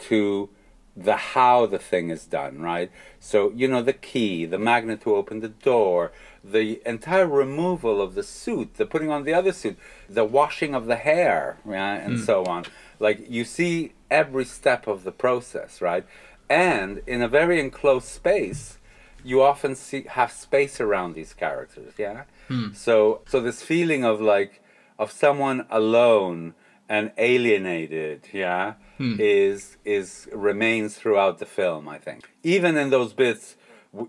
to 0.10 0.50
the 0.96 1.16
how 1.16 1.66
the 1.66 1.80
thing 1.80 2.10
is 2.10 2.26
done, 2.26 2.62
right? 2.62 2.92
So 3.20 3.52
you 3.52 3.68
know 3.68 3.82
the 3.82 3.94
key, 3.94 4.46
the 4.46 4.60
magnet 4.60 5.02
to 5.02 5.16
open 5.16 5.40
the 5.40 5.50
door, 5.50 6.12
the 6.44 6.82
entire 6.86 7.28
removal 7.28 8.02
of 8.02 8.14
the 8.14 8.24
suit, 8.24 8.76
the 8.76 8.86
putting 8.86 9.10
on 9.10 9.24
the 9.24 9.34
other 9.34 9.54
suit, 9.54 9.78
the 10.10 10.26
washing 10.26 10.76
of 10.76 10.88
the 10.88 10.98
hair, 10.98 11.58
right, 11.64 11.98
and 11.98 12.18
hmm. 12.18 12.24
so 12.24 12.44
on. 12.46 12.66
Like 13.00 13.30
you 13.30 13.46
see 13.46 13.94
every 14.10 14.46
step 14.46 14.88
of 14.88 15.04
the 15.04 15.12
process, 15.12 15.82
right? 15.82 16.06
And 16.50 17.02
in 17.08 17.22
a 17.22 17.28
very 17.30 17.60
enclosed 17.62 18.08
space, 18.08 18.78
you 19.24 19.42
often 19.42 19.76
see 19.76 20.04
have 20.10 20.32
space 20.32 20.82
around 20.82 21.14
these 21.14 21.34
characters, 21.34 21.94
yeah. 21.98 22.24
Hmm. 22.48 22.74
So 22.74 23.22
so 23.28 23.40
this 23.40 23.62
feeling 23.62 24.04
of 24.04 24.20
like 24.20 24.62
of 25.00 25.12
someone 25.12 25.66
alone 25.70 26.54
and 26.96 27.12
alienated, 27.18 28.20
yeah, 28.34 28.74
hmm. 28.98 29.16
is 29.18 29.78
is 29.86 30.28
remains 30.50 30.90
throughout 31.00 31.36
the 31.40 31.46
film. 31.46 31.84
I 31.88 31.98
think 31.98 32.30
even 32.44 32.78
in 32.78 32.90
those 32.90 33.14
bits, 33.14 33.56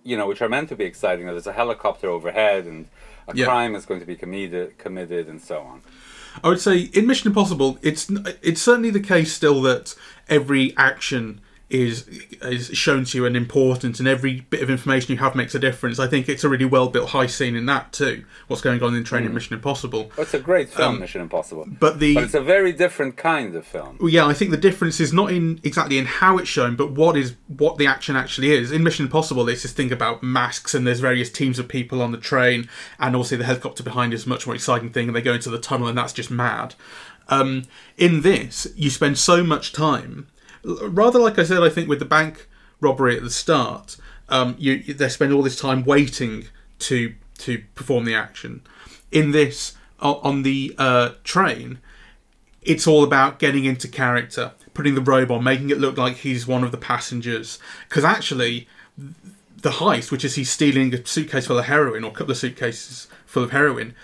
you 0.03 0.17
know, 0.17 0.27
which 0.27 0.43
are 0.43 0.49
meant 0.49 0.69
to 0.71 0.77
be 0.77 0.85
exciting. 0.85 1.25
There's 1.27 1.47
a 1.47 1.53
helicopter 1.63 2.09
overhead, 2.17 2.67
and 2.67 2.81
a 3.29 3.37
Yeah. 3.37 3.47
crime 3.47 3.73
is 3.79 3.87
going 3.87 4.01
to 4.01 4.07
be 4.07 4.17
committed, 4.17 4.79
committed, 4.79 5.29
and 5.29 5.41
so 5.41 5.59
on. 5.61 5.79
I 6.43 6.49
would 6.49 6.61
say 6.61 6.77
in 6.99 7.07
Mission 7.07 7.29
Impossible, 7.29 7.79
it's 7.83 8.11
it's 8.49 8.63
certainly 8.69 8.91
the 8.91 9.07
case 9.15 9.31
still 9.33 9.63
that 9.63 9.95
every 10.29 10.65
action 10.77 11.41
is 11.73 12.07
is 12.43 12.67
shown 12.77 13.05
to 13.07 13.19
you 13.19 13.25
and 13.25 13.37
important, 13.37 13.99
and 13.99 14.07
every 14.07 14.41
bit 14.41 14.63
of 14.63 14.69
information 14.69 15.13
you 15.13 15.19
have 15.19 15.35
makes 15.35 15.55
a 15.55 15.59
difference. 15.59 15.99
I 15.99 16.07
think 16.07 16.29
it's 16.29 16.45
a 16.45 16.49
really 16.49 16.67
well 16.67 16.89
built 16.89 17.11
heist 17.11 17.31
scene 17.31 17.57
in 17.57 17.67
that 17.67 17.93
too. 17.93 18.25
What's 18.47 18.61
going 18.63 18.83
on 18.83 18.95
in 18.95 19.05
Train 19.05 19.25
in 19.25 19.33
Mission 19.33 19.55
Impossible, 19.55 20.13
Oh, 20.19 20.23
It's 20.23 20.35
a 20.35 20.39
great 20.39 20.69
film, 20.69 21.01
Mission 21.01 21.23
Impossible, 21.23 21.67
but 21.81 21.99
the 21.99 22.15
but 22.15 22.25
it's 22.25 22.35
a 22.35 22.43
very 22.43 22.73
different 22.73 23.17
kind 23.17 23.57
of 23.57 23.67
film. 23.67 23.99
Yeah, 24.03 24.27
I 24.27 24.35
think 24.35 24.51
the 24.51 24.57
difference 24.57 25.01
is 25.01 25.13
not 25.13 25.33
in 25.33 25.61
exactly 25.65 25.97
in 25.99 26.05
how 26.05 26.37
it's 26.39 26.49
shown, 26.49 26.77
but 26.77 26.93
what 26.93 27.17
is 27.17 27.35
what 27.49 27.79
the 27.79 27.87
action 27.87 28.17
actually 28.17 28.53
is. 28.53 28.71
In 28.71 28.83
Mission 28.83 29.07
Impossible, 29.07 29.45
there's 29.45 29.63
this 29.63 29.73
thing 29.73 29.91
about 29.91 30.23
masks, 30.23 30.75
and 30.75 30.87
there's 30.87 31.01
various 31.01 31.31
teams 31.31 31.59
of 31.59 31.69
people 31.69 32.03
on 32.03 32.13
the 32.13 32.19
train, 32.19 32.69
and 32.99 33.17
also 33.17 33.37
the 33.37 33.45
helicopter 33.45 33.83
behind 33.83 34.13
is 34.13 34.27
a 34.27 34.29
much 34.29 34.47
more 34.47 34.55
exciting 34.55 34.91
thing, 34.91 35.07
and 35.09 35.17
they 35.17 35.23
go 35.23 35.33
into 35.33 35.49
the 35.51 35.59
tunnel, 35.59 35.89
and 35.89 35.97
that's 35.97 36.13
just 36.13 36.31
mad. 36.31 36.75
Um, 37.29 37.63
in 37.97 38.21
this, 38.23 38.67
you 38.77 38.91
spend 38.91 39.17
so 39.17 39.43
much 39.43 39.73
time, 39.73 40.27
rather 40.65 41.19
like 41.19 41.39
I 41.39 41.45
said, 41.45 41.63
I 41.63 41.69
think 41.69 41.89
with 41.89 41.99
the 41.99 42.05
bank 42.05 42.49
robbery 42.81 43.17
at 43.17 43.23
the 43.23 43.31
start, 43.31 43.97
um, 44.29 44.57
you 44.59 44.83
they 44.95 45.09
spend 45.09 45.33
all 45.33 45.43
this 45.43 45.59
time 45.59 45.85
waiting 45.85 46.47
to 46.81 47.15
to 47.39 47.63
perform 47.75 48.05
the 48.05 48.15
action. 48.15 48.63
In 49.11 49.33
this, 49.33 49.77
on 50.01 50.43
the 50.43 50.75
uh, 50.79 51.11
train, 51.23 51.79
it's 52.63 52.87
all 52.87 53.05
about 53.05 53.39
getting 53.39 53.65
into 53.65 53.89
character, 53.89 54.53
putting 54.75 54.95
the 54.95 55.01
robe 55.01 55.31
on, 55.31 55.45
making 55.45 55.71
it 55.71 55.79
look 55.79 55.99
like 55.99 56.17
he's 56.19 56.47
one 56.47 56.65
of 56.65 56.71
the 56.71 56.79
passengers. 56.79 57.59
Because 57.89 58.05
actually, 58.05 58.69
the 58.97 59.71
heist, 59.71 60.11
which 60.11 60.25
is 60.25 60.37
he's 60.37 60.51
stealing 60.51 60.95
a 60.95 61.07
suitcase 61.07 61.47
full 61.47 61.59
of 61.59 61.67
heroin 61.67 62.05
or 62.05 62.11
a 62.11 62.15
couple 62.15 62.33
of 62.33 62.39
suitcases 62.39 63.09
full 63.27 63.45
of 63.45 63.51
heroin, 63.51 63.95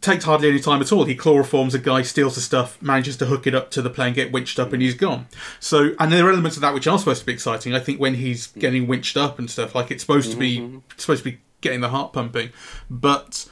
takes 0.00 0.24
hardly 0.24 0.48
any 0.48 0.60
time 0.60 0.80
at 0.80 0.92
all. 0.92 1.04
He 1.04 1.16
chloroforms 1.16 1.74
a 1.74 1.78
guy, 1.78 2.02
steals 2.02 2.34
the 2.34 2.40
stuff, 2.40 2.80
manages 2.82 3.16
to 3.18 3.26
hook 3.26 3.46
it 3.46 3.54
up 3.54 3.70
to 3.72 3.82
the 3.82 3.90
plane, 3.90 4.14
get 4.14 4.32
winched 4.32 4.58
up, 4.58 4.72
and 4.72 4.82
he's 4.82 4.94
gone. 4.94 5.26
So, 5.60 5.94
and 5.98 6.12
there 6.12 6.26
are 6.26 6.30
elements 6.30 6.56
of 6.56 6.62
that 6.62 6.74
which 6.74 6.86
are 6.86 6.98
supposed 6.98 7.20
to 7.20 7.26
be 7.26 7.32
exciting. 7.32 7.74
I 7.74 7.80
think 7.80 8.00
when 8.00 8.14
he's 8.14 8.52
hmm. 8.52 8.60
getting 8.60 8.86
winched 8.86 9.16
up 9.16 9.38
and 9.38 9.50
stuff, 9.50 9.74
like 9.74 9.90
it's 9.90 10.02
supposed 10.02 10.30
to 10.32 10.36
be 10.36 10.80
it's 10.92 11.04
supposed 11.04 11.24
to 11.24 11.30
be 11.30 11.38
getting 11.60 11.80
the 11.80 11.88
heart 11.88 12.12
pumping, 12.12 12.50
but 12.88 13.48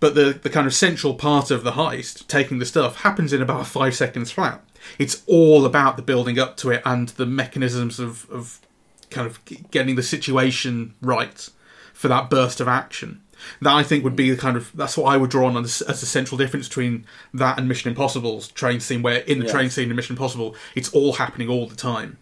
but 0.00 0.14
the, 0.14 0.38
the 0.42 0.50
kind 0.50 0.66
of 0.66 0.74
central 0.74 1.14
part 1.14 1.50
of 1.50 1.64
the 1.64 1.72
heist, 1.72 2.26
taking 2.26 2.58
the 2.58 2.66
stuff, 2.66 2.96
happens 2.96 3.32
in 3.32 3.40
about 3.40 3.66
five 3.66 3.94
seconds 3.94 4.30
flat. 4.30 4.62
It's 4.98 5.22
all 5.26 5.64
about 5.64 5.96
the 5.96 6.02
building 6.02 6.38
up 6.38 6.58
to 6.58 6.70
it 6.70 6.82
and 6.84 7.08
the 7.10 7.24
mechanisms 7.24 7.98
of, 7.98 8.28
of 8.30 8.60
kind 9.08 9.26
of 9.26 9.40
getting 9.70 9.94
the 9.94 10.02
situation 10.02 10.94
right 11.00 11.48
for 11.94 12.08
that 12.08 12.28
burst 12.28 12.60
of 12.60 12.68
action. 12.68 13.22
That 13.60 13.74
I 13.74 13.82
think 13.82 14.04
would 14.04 14.16
be 14.16 14.30
the 14.30 14.36
kind 14.36 14.56
of 14.56 14.70
that's 14.74 14.96
what 14.96 15.12
I 15.12 15.16
would 15.16 15.30
draw 15.30 15.46
on 15.46 15.56
as, 15.64 15.82
as 15.82 16.00
the 16.00 16.06
central 16.06 16.38
difference 16.38 16.68
between 16.68 17.06
that 17.32 17.58
and 17.58 17.68
Mission 17.68 17.90
Impossible's 17.90 18.48
train 18.48 18.80
scene, 18.80 19.02
where 19.02 19.18
in 19.20 19.38
the 19.38 19.44
Yes. 19.44 19.52
train 19.52 19.70
scene 19.70 19.90
in 19.90 19.96
Mission 19.96 20.14
Impossible, 20.14 20.54
it's 20.74 20.90
all 20.92 21.14
happening 21.14 21.48
all 21.48 21.66
the 21.66 21.76
time. 21.76 22.18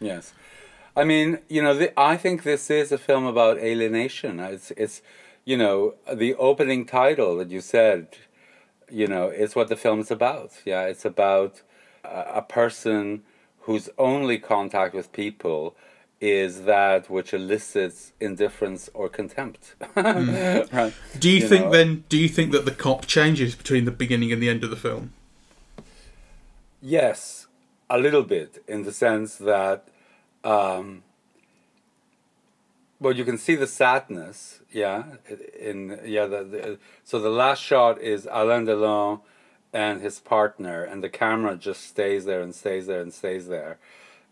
Yes, 0.00 0.34
I 0.96 1.04
mean, 1.04 1.38
you 1.48 1.62
know, 1.62 1.74
the, 1.74 1.98
I 1.98 2.16
think 2.16 2.42
this 2.42 2.70
is 2.70 2.92
a 2.92 2.98
film 2.98 3.24
about 3.26 3.58
alienation. 3.58 4.40
It's, 4.40 4.70
it's, 4.72 5.02
you 5.44 5.56
know, 5.56 5.94
the 6.12 6.34
opening 6.34 6.84
title 6.86 7.36
that 7.38 7.50
you 7.50 7.60
said, 7.60 8.08
you 8.90 9.06
know, 9.06 9.28
is 9.28 9.54
what 9.56 9.68
the 9.68 9.76
film 9.76 10.00
is 10.00 10.10
about. 10.10 10.52
Yeah, 10.64 10.82
it's 10.82 11.04
about 11.04 11.62
a, 12.04 12.24
a 12.36 12.42
person 12.42 13.22
whose 13.60 13.88
only 13.98 14.38
contact 14.38 14.94
with 14.94 15.12
people 15.12 15.76
is 16.20 16.62
that 16.62 17.10
which 17.10 17.34
elicits 17.34 18.12
indifference 18.20 18.88
or 18.94 19.08
contempt. 19.08 19.74
right. 19.96 20.92
Do 21.18 21.28
you, 21.30 21.40
You 21.40 21.48
think 21.48 21.64
know- 21.66 21.72
then? 21.72 22.04
Do 22.08 22.16
you 22.16 22.28
think 22.28 22.52
that 22.52 22.64
the 22.64 22.70
cop 22.70 23.06
changes 23.06 23.54
between 23.54 23.84
the 23.84 23.90
beginning 23.90 24.32
and 24.32 24.42
the 24.42 24.48
end 24.48 24.64
of 24.64 24.70
the 24.70 24.76
film? 24.76 25.12
Yes, 26.80 27.46
a 27.90 27.98
little 27.98 28.22
bit 28.22 28.62
in 28.68 28.84
the 28.84 28.92
sense 28.92 29.36
that 29.36 29.88
um, 30.44 31.02
well, 33.00 33.14
you 33.14 33.24
can 33.24 33.36
see 33.36 33.56
the 33.56 33.66
sadness, 33.66 34.60
yeah. 34.72 35.04
In 35.58 36.00
yeah, 36.04 36.26
the, 36.26 36.44
the 36.44 36.78
so 37.04 37.18
the 37.18 37.30
last 37.30 37.62
shot 37.62 38.00
is 38.00 38.26
Alain 38.30 38.66
Delon 38.66 39.20
and 39.72 40.00
his 40.00 40.18
partner, 40.20 40.82
and 40.82 41.02
the 41.04 41.08
camera 41.10 41.56
just 41.56 41.82
stays 41.84 42.24
there 42.24 42.40
and 42.40 42.54
stays 42.54 42.86
there 42.86 43.00
and 43.00 43.12
stays 43.12 43.48
there, 43.48 43.78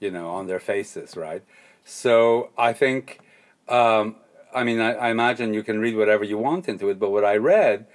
you 0.00 0.10
know, 0.10 0.28
on 0.30 0.46
their 0.46 0.60
faces, 0.60 1.16
right? 1.16 1.42
So 1.84 2.50
I 2.56 2.72
think, 2.72 3.20
um, 3.68 4.16
I 4.54 4.64
mean, 4.64 4.80
I, 4.80 4.94
I 4.94 5.10
imagine 5.10 5.54
you 5.54 5.62
can 5.62 5.78
read 5.80 5.96
whatever 5.96 6.24
you 6.24 6.38
want 6.38 6.68
into 6.68 6.88
it, 6.88 6.98
but 6.98 7.10
what 7.10 7.24
I 7.24 7.36
read, 7.36 7.86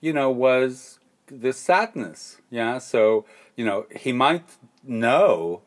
you 0.00 0.12
know, 0.12 0.30
was 0.30 0.98
the 1.28 1.52
sadness, 1.52 2.38
yeah. 2.50 2.78
So 2.78 3.24
you 3.56 3.64
know, 3.64 3.86
he 3.94 4.12
might 4.12 4.56
know 4.84 5.62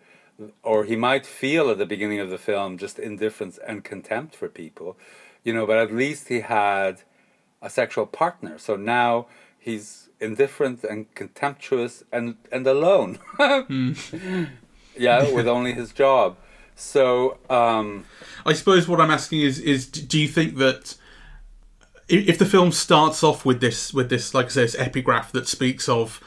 or 0.63 0.85
he 0.85 0.95
might 0.95 1.25
feel 1.25 1.69
at 1.69 1.77
the 1.77 1.85
beginning 1.85 2.19
of 2.19 2.29
the 2.29 2.37
film 2.37 2.77
just 2.77 2.97
indifference 2.97 3.59
and 3.67 3.83
contempt 3.83 4.35
for 4.35 4.47
people, 4.47 4.97
you 5.43 5.53
know, 5.53 5.65
but 5.65 5.77
at 5.77 5.93
least 5.93 6.29
he 6.29 6.39
had 6.39 7.01
a 7.61 7.69
sexual 7.69 8.05
partner. 8.05 8.57
So 8.57 8.77
now 8.77 9.27
he's 9.57 10.09
indifferent 10.21 10.83
and 10.83 11.13
contemptuous 11.15 12.03
and 12.11 12.35
and 12.51 12.65
alone. 12.67 13.19
mm. 13.39 14.49
Yeah, 14.97 15.33
with 15.33 15.47
only 15.47 15.73
his 15.73 15.91
job. 15.91 16.37
So 16.79 17.37
um, 17.49 18.05
I 18.45 18.53
suppose 18.53 18.87
what 18.87 19.01
I'm 19.01 19.11
asking 19.11 19.41
is 19.41 19.59
is 19.59 19.85
do 19.87 20.19
you 20.19 20.27
think 20.27 20.57
that 20.57 20.95
if 22.07 22.39
the 22.39 22.45
film 22.45 22.71
starts 22.71 23.23
off 23.23 23.45
with 23.45 23.61
this 23.61 23.93
with 23.93 24.09
this 24.09 24.33
like 24.33 24.47
I 24.47 24.49
say 24.49 24.61
this 24.61 24.75
epigraph 24.79 25.31
that 25.33 25.47
speaks 25.47 25.87
of 25.87 26.23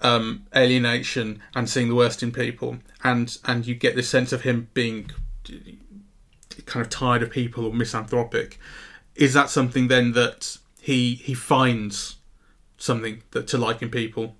um, 0.00 0.46
alienation 0.54 1.42
and 1.54 1.68
seeing 1.68 1.88
the 1.88 1.94
worst 1.94 2.22
in 2.22 2.32
people, 2.32 2.78
and 3.02 3.36
and 3.44 3.66
you 3.66 3.74
get 3.74 3.96
this 3.96 4.08
sense 4.08 4.32
of 4.32 4.42
him 4.42 4.68
being 4.74 5.10
kind 6.64 6.84
of 6.84 6.90
tired 6.90 7.22
of 7.22 7.30
people 7.30 7.66
or 7.66 7.72
misanthropic. 7.72 8.58
Is 9.14 9.34
that 9.34 9.50
something 9.50 9.88
then 9.88 10.12
that 10.12 10.58
he 10.80 11.14
he 11.16 11.34
finds 11.34 12.16
something 12.78 13.22
that 13.32 13.46
to 13.48 13.58
like 13.58 13.82
in 13.82 13.90
people? 13.90 14.36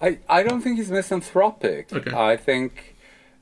I, 0.00 0.18
I 0.28 0.42
don't 0.42 0.60
think 0.60 0.78
he's 0.78 0.90
misanthropic. 0.90 1.92
Okay. 1.92 2.12
I 2.12 2.36
think, 2.36 2.91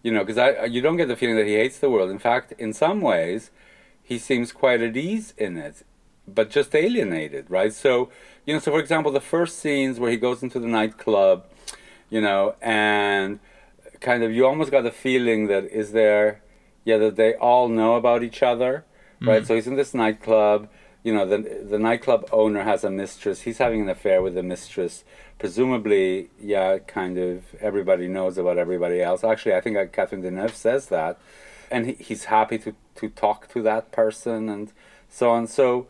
you 0.02 0.12
know, 0.12 0.20
because 0.20 0.38
I 0.38 0.64
you 0.64 0.80
don't 0.80 0.96
get 0.96 1.08
the 1.08 1.16
feeling 1.16 1.36
that 1.36 1.46
he 1.46 1.54
hates 1.54 1.78
the 1.78 1.90
world. 1.90 2.10
In 2.10 2.18
fact, 2.18 2.52
in 2.58 2.72
some 2.72 3.00
ways, 3.00 3.50
he 4.02 4.18
seems 4.18 4.52
quite 4.52 4.80
at 4.80 4.96
ease 4.96 5.34
in 5.36 5.56
it, 5.56 5.84
but 6.26 6.50
just 6.50 6.74
alienated, 6.74 7.50
right? 7.50 7.72
So 7.72 8.10
you 8.46 8.54
know, 8.54 8.60
so 8.60 8.72
for 8.72 8.80
example, 8.80 9.12
the 9.12 9.20
first 9.20 9.58
scenes 9.58 10.00
where 10.00 10.10
he 10.10 10.16
goes 10.16 10.42
into 10.42 10.58
the 10.58 10.66
nightclub, 10.66 11.44
you 12.08 12.20
know, 12.20 12.54
and 12.60 13.40
kind 14.00 14.22
of 14.22 14.32
you 14.32 14.46
almost 14.46 14.70
got 14.70 14.82
the 14.82 14.90
feeling 14.90 15.46
that 15.48 15.64
is 15.64 15.92
there, 15.92 16.42
yeah, 16.84 16.96
that 16.98 17.16
they 17.16 17.34
all 17.34 17.68
know 17.68 17.96
about 17.96 18.22
each 18.22 18.42
other, 18.42 18.84
right? 19.20 19.42
Mm. 19.42 19.46
So 19.46 19.54
he's 19.54 19.66
in 19.66 19.76
this 19.76 19.94
nightclub. 19.94 20.68
You 21.02 21.14
know, 21.14 21.26
the 21.26 21.38
the 21.68 21.78
nightclub 21.78 22.28
owner 22.32 22.62
has 22.62 22.84
a 22.84 22.90
mistress. 22.90 23.42
He's 23.42 23.58
having 23.58 23.80
an 23.82 23.88
affair 23.88 24.20
with 24.22 24.34
the 24.34 24.42
mistress. 24.42 25.04
Presumably, 25.38 26.28
yeah, 26.40 26.78
kind 26.78 27.16
of 27.18 27.54
everybody 27.60 28.06
knows 28.06 28.36
about 28.36 28.58
everybody 28.58 29.00
else. 29.00 29.24
Actually, 29.24 29.54
I 29.54 29.60
think 29.62 29.92
Catherine 29.92 30.22
Deneuve 30.22 30.54
says 30.54 30.86
that, 30.86 31.18
and 31.70 31.86
he, 31.86 31.92
he's 31.94 32.24
happy 32.24 32.58
to 32.58 32.74
to 32.96 33.08
talk 33.08 33.48
to 33.52 33.62
that 33.62 33.92
person 33.92 34.48
and 34.48 34.72
so 35.08 35.30
on. 35.30 35.46
So 35.46 35.86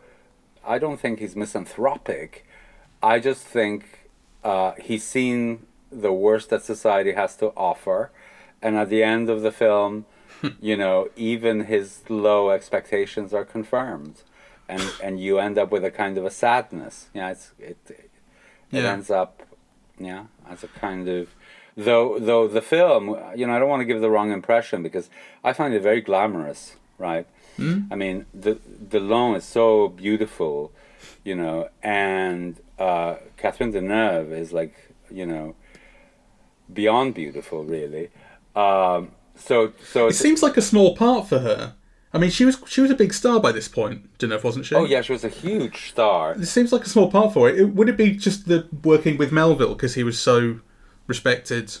I 0.65 0.79
don't 0.79 0.99
think 0.99 1.19
he's 1.19 1.35
misanthropic. 1.35 2.45
I 3.03 3.19
just 3.19 3.43
think 3.43 4.07
uh, 4.43 4.73
he's 4.81 5.03
seen 5.03 5.65
the 5.91 6.13
worst 6.13 6.49
that 6.51 6.63
society 6.63 7.13
has 7.13 7.35
to 7.37 7.47
offer, 7.57 8.11
and 8.61 8.77
at 8.77 8.89
the 8.89 9.03
end 9.03 9.29
of 9.29 9.41
the 9.41 9.51
film, 9.51 10.05
you 10.61 10.77
know, 10.77 11.09
even 11.15 11.65
his 11.65 12.01
low 12.09 12.49
expectations 12.49 13.33
are 13.33 13.43
confirmed, 13.45 14.21
and 14.71 14.81
and 15.03 15.19
you 15.19 15.37
end 15.37 15.57
up 15.57 15.69
with 15.71 15.83
a 15.83 15.91
kind 15.91 16.17
of 16.17 16.25
a 16.25 16.31
sadness. 16.31 17.09
Yeah, 17.13 17.31
it's 17.31 17.51
it 17.59 17.77
it 17.89 18.09
yeah. 18.71 18.93
ends 18.93 19.09
up, 19.11 19.43
yeah, 19.99 20.25
as 20.49 20.63
a 20.63 20.67
kind 20.67 21.07
of 21.09 21.35
though 21.75 22.17
though 22.19 22.47
the 22.47 22.61
film, 22.61 23.03
you 23.35 23.45
know, 23.45 23.53
I 23.53 23.59
don't 23.59 23.69
want 23.69 23.81
to 23.81 23.85
give 23.85 24.01
the 24.01 24.09
wrong 24.09 24.31
impression 24.31 24.81
because 24.81 25.09
I 25.43 25.51
find 25.53 25.73
it 25.73 25.81
very 25.81 26.01
glamorous, 26.01 26.77
right? 26.97 27.27
Mm. 27.57 27.87
I 27.91 27.95
mean, 27.95 28.25
the 28.33 28.55
Delon 28.91 29.35
is 29.35 29.43
so 29.43 29.89
beautiful, 29.89 30.71
you 31.25 31.35
know, 31.35 31.69
and 31.83 32.55
uh, 32.79 33.15
Catherine 33.35 33.73
Deneuve 33.73 34.31
is 34.31 34.53
like, 34.53 34.73
you 35.11 35.25
know, 35.25 35.55
beyond 36.71 37.13
beautiful, 37.13 37.65
really. 37.65 38.09
Um, 38.55 39.11
so, 39.35 39.73
so 39.91 40.07
it 40.07 40.13
seems 40.13 40.41
like 40.41 40.55
a 40.55 40.61
small 40.61 40.95
part 40.95 41.27
for 41.27 41.39
her. 41.39 41.73
I 42.13 42.17
mean, 42.17 42.29
she 42.29 42.43
was 42.43 42.61
she 42.67 42.81
was 42.81 42.91
a 42.91 42.95
big 42.95 43.13
star 43.13 43.39
by 43.39 43.51
this 43.51 43.67
point, 43.67 44.17
Deneuve, 44.17 44.43
wasn't 44.43 44.65
she? 44.65 44.75
Oh 44.75 44.83
yeah, 44.83 45.01
she 45.01 45.13
was 45.13 45.23
a 45.23 45.29
huge 45.29 45.89
star. 45.89 46.33
It 46.33 46.45
seems 46.45 46.73
like 46.73 46.83
a 46.83 46.89
small 46.89 47.09
part 47.09 47.33
for 47.33 47.49
it. 47.49 47.59
it 47.59 47.65
would 47.75 47.87
it 47.87 47.97
be 47.97 48.11
just 48.11 48.47
the 48.47 48.67
working 48.83 49.17
with 49.17 49.31
Melville 49.31 49.75
because 49.75 49.95
he 49.95 50.03
was 50.03 50.19
so 50.19 50.59
respected? 51.07 51.77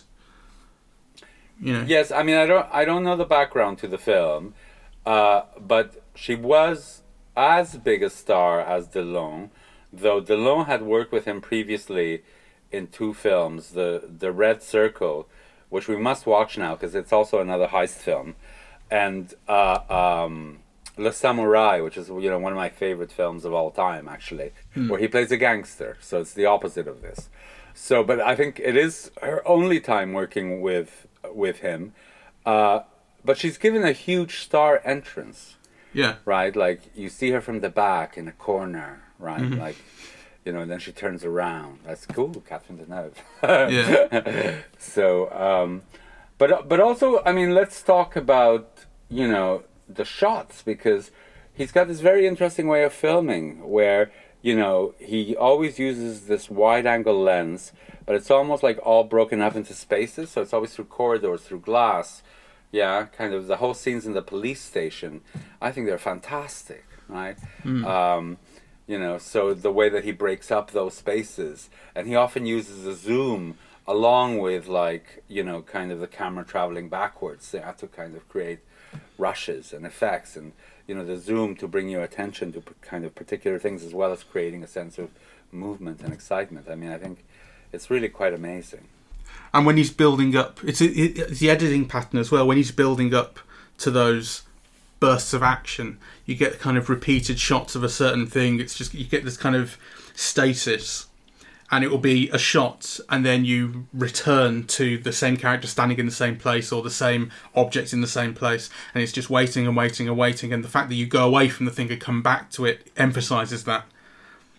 You 1.59 1.73
know. 1.73 1.83
Yes, 1.85 2.11
I 2.11 2.23
mean, 2.23 2.37
I 2.37 2.45
don't 2.45 2.67
I 2.71 2.85
don't 2.85 3.03
know 3.03 3.17
the 3.17 3.25
background 3.25 3.77
to 3.79 3.87
the 3.87 3.97
film. 3.97 4.53
Uh, 5.05 5.43
but 5.59 6.01
she 6.15 6.35
was 6.35 7.01
as 7.35 7.77
big 7.77 8.03
a 8.03 8.09
star 8.09 8.61
as 8.61 8.87
Delon, 8.87 9.49
though 9.91 10.21
Delon 10.21 10.67
had 10.67 10.83
worked 10.83 11.11
with 11.11 11.25
him 11.25 11.41
previously 11.41 12.23
in 12.71 12.87
two 12.87 13.13
films, 13.13 13.71
the 13.71 14.09
the 14.17 14.31
Red 14.31 14.61
Circle, 14.61 15.27
which 15.69 15.87
we 15.87 15.97
must 15.97 16.25
watch 16.25 16.57
now 16.57 16.75
because 16.75 16.95
it's 16.95 17.11
also 17.11 17.39
another 17.39 17.67
heist 17.67 17.97
film, 17.97 18.35
and 18.91 19.33
uh, 19.47 19.79
um, 20.25 20.59
Le 20.97 21.13
Samurai, 21.13 21.79
which 21.79 21.97
is 21.97 22.09
you 22.09 22.29
know 22.29 22.37
one 22.37 22.51
of 22.51 22.57
my 22.57 22.69
favorite 22.69 23.11
films 23.11 23.45
of 23.45 23.53
all 23.53 23.71
time, 23.71 24.07
actually, 24.07 24.51
hmm. 24.73 24.89
where 24.89 24.99
he 24.99 25.07
plays 25.07 25.31
a 25.31 25.37
gangster. 25.37 25.97
So 26.01 26.19
it's 26.21 26.33
the 26.33 26.45
opposite 26.45 26.87
of 26.87 27.01
this. 27.01 27.29
So, 27.73 28.03
but 28.03 28.19
I 28.19 28.35
think 28.35 28.59
it 28.59 28.75
is 28.75 29.11
her 29.21 29.47
only 29.47 29.79
time 29.79 30.13
working 30.13 30.61
with 30.61 31.07
with 31.33 31.59
him. 31.59 31.93
Uh, 32.45 32.81
but 33.23 33.37
she's 33.37 33.57
given 33.57 33.83
a 33.83 33.91
huge 33.91 34.39
star 34.39 34.81
entrance. 34.83 35.55
Yeah. 35.93 36.15
Right? 36.25 36.55
Like 36.55 36.81
you 36.95 37.09
see 37.09 37.31
her 37.31 37.41
from 37.41 37.61
the 37.61 37.69
back 37.69 38.17
in 38.17 38.27
a 38.27 38.31
corner, 38.33 39.03
right? 39.19 39.41
Mm-hmm. 39.41 39.59
Like 39.59 39.77
you 40.45 40.51
know, 40.51 40.61
and 40.61 40.71
then 40.71 40.79
she 40.79 40.91
turns 40.91 41.23
around. 41.23 41.79
That's 41.85 42.05
cool, 42.05 42.43
Catherine 42.47 42.79
Deneuve. 42.79 43.13
yeah. 43.43 44.57
so, 44.77 45.31
um, 45.31 45.83
but 46.37 46.67
but 46.67 46.79
also, 46.79 47.21
I 47.23 47.31
mean, 47.31 47.53
let's 47.53 47.81
talk 47.83 48.15
about 48.15 48.70
you 49.11 49.27
know 49.27 49.63
the 49.87 50.05
shots 50.05 50.63
because 50.63 51.11
he's 51.53 51.71
got 51.71 51.87
this 51.87 51.99
very 51.99 52.25
interesting 52.25 52.67
way 52.67 52.83
of 52.83 52.93
filming 52.93 53.69
where 53.69 54.11
you 54.41 54.55
know 54.55 54.95
he 54.97 55.35
always 55.35 55.77
uses 55.77 56.27
this 56.27 56.49
wide 56.49 56.87
angle 56.87 57.21
lens, 57.21 57.71
but 58.05 58.15
it's 58.15 58.31
almost 58.31 58.63
like 58.63 58.79
all 58.81 59.03
broken 59.03 59.41
up 59.41 59.55
into 59.55 59.73
spaces. 59.73 60.31
So 60.31 60.41
it's 60.41 60.53
always 60.53 60.73
through 60.73 60.85
corridors, 60.85 61.41
through 61.41 61.59
glass 61.59 62.23
yeah, 62.71 63.05
kind 63.05 63.33
of 63.33 63.47
the 63.47 63.57
whole 63.57 63.73
scenes 63.73 64.05
in 64.05 64.13
the 64.13 64.21
police 64.21 64.61
station. 64.61 65.21
I 65.61 65.71
think 65.71 65.87
they're 65.87 65.97
fantastic, 65.97 66.85
right? 67.07 67.37
Mm. 67.63 67.85
Um, 67.85 68.37
you 68.87 68.97
know, 68.97 69.17
so 69.17 69.53
the 69.53 69.71
way 69.71 69.89
that 69.89 70.05
he 70.05 70.11
breaks 70.11 70.51
up 70.51 70.71
those 70.71 70.95
spaces, 70.95 71.69
and 71.93 72.07
he 72.07 72.15
often 72.15 72.45
uses 72.45 72.85
a 72.85 72.95
zoom 72.95 73.57
along 73.87 74.37
with 74.39 74.67
like 74.67 75.23
you 75.27 75.43
know, 75.43 75.61
kind 75.61 75.91
of 75.91 75.99
the 75.99 76.07
camera 76.07 76.45
traveling 76.45 76.87
backwards. 76.87 77.51
They 77.51 77.59
have 77.59 77.77
to 77.77 77.87
kind 77.87 78.15
of 78.15 78.27
create 78.29 78.59
rushes 79.17 79.73
and 79.73 79.85
effects, 79.85 80.35
and 80.35 80.53
you 80.87 80.95
know, 80.95 81.05
the 81.05 81.17
zoom 81.17 81.55
to 81.57 81.67
bring 81.67 81.89
your 81.89 82.03
attention 82.03 82.51
to 82.53 82.63
kind 82.81 83.05
of 83.05 83.15
particular 83.15 83.59
things 83.59 83.83
as 83.83 83.93
well 83.93 84.11
as 84.11 84.23
creating 84.23 84.63
a 84.63 84.67
sense 84.67 84.97
of 84.97 85.09
movement 85.51 86.01
and 86.01 86.13
excitement. 86.13 86.67
I 86.69 86.75
mean, 86.75 86.91
I 86.91 86.97
think 86.97 87.23
it's 87.71 87.89
really 87.89 88.09
quite 88.09 88.33
amazing 88.33 88.87
and 89.53 89.65
when 89.65 89.77
he's 89.77 89.91
building 89.91 90.35
up, 90.35 90.59
it's, 90.63 90.81
it's 90.81 91.39
the 91.39 91.49
editing 91.49 91.87
pattern 91.87 92.19
as 92.19 92.31
well. 92.31 92.47
When 92.47 92.57
he's 92.57 92.71
building 92.71 93.13
up 93.13 93.39
to 93.79 93.91
those 93.91 94.43
bursts 94.99 95.33
of 95.33 95.43
action, 95.43 95.97
you 96.25 96.35
get 96.35 96.59
kind 96.59 96.77
of 96.77 96.89
repeated 96.89 97.37
shots 97.37 97.75
of 97.75 97.83
a 97.83 97.89
certain 97.89 98.27
thing. 98.27 98.59
It's 98.59 98.75
just 98.75 98.93
you 98.93 99.05
get 99.05 99.25
this 99.25 99.37
kind 99.37 99.55
of 99.55 99.77
stasis, 100.15 101.07
and 101.71 101.83
it 101.83 101.89
will 101.89 101.97
be 101.97 102.29
a 102.29 102.37
shot, 102.37 102.99
and 103.09 103.25
then 103.25 103.45
you 103.45 103.87
return 103.93 104.65
to 104.65 104.97
the 104.97 105.13
same 105.13 105.37
character 105.37 105.67
standing 105.67 105.97
in 105.97 106.05
the 106.05 106.11
same 106.11 106.37
place 106.37 106.71
or 106.71 106.81
the 106.81 106.89
same 106.89 107.31
object 107.55 107.93
in 107.93 108.01
the 108.01 108.07
same 108.07 108.33
place, 108.33 108.69
and 108.93 109.01
it's 109.01 109.13
just 109.13 109.29
waiting 109.29 109.65
and 109.65 109.75
waiting 109.75 110.07
and 110.07 110.17
waiting. 110.17 110.51
And 110.51 110.63
the 110.63 110.69
fact 110.69 110.89
that 110.89 110.95
you 110.95 111.05
go 111.05 111.25
away 111.25 111.47
from 111.47 111.65
the 111.65 111.71
thing 111.71 111.89
and 111.89 112.01
come 112.01 112.21
back 112.21 112.51
to 112.51 112.65
it 112.65 112.91
emphasizes 112.97 113.63
that. 113.63 113.85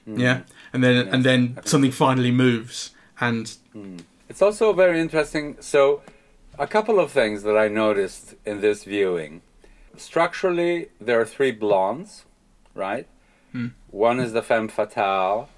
Mm. 0.09 0.19
Yeah, 0.19 0.41
and 0.73 0.83
then 0.83 1.09
and 1.09 1.23
then 1.23 1.59
something 1.65 1.93
finally 1.93 2.33
moves, 2.33 2.91
and 3.21 3.47
mm. 3.75 4.01
It's 4.33 4.41
also 4.41 4.73
very 4.73 4.99
interesting. 4.99 5.59
So, 5.61 6.01
a 6.59 6.67
couple 6.67 6.99
of 6.99 7.11
things 7.11 7.43
that 7.43 7.55
I 7.55 7.69
noticed 7.69 8.35
in 8.47 8.63
this 8.63 8.85
viewing. 8.85 9.43
Structurally, 9.95 10.89
there 10.99 11.21
are 11.21 11.27
three 11.27 11.51
blondes, 11.51 12.25
right? 12.75 13.07
Hmm. 13.53 13.67
One 13.91 14.19
is 14.19 14.33
the 14.33 14.41
femme 14.41 14.69
fatale, 14.69 15.51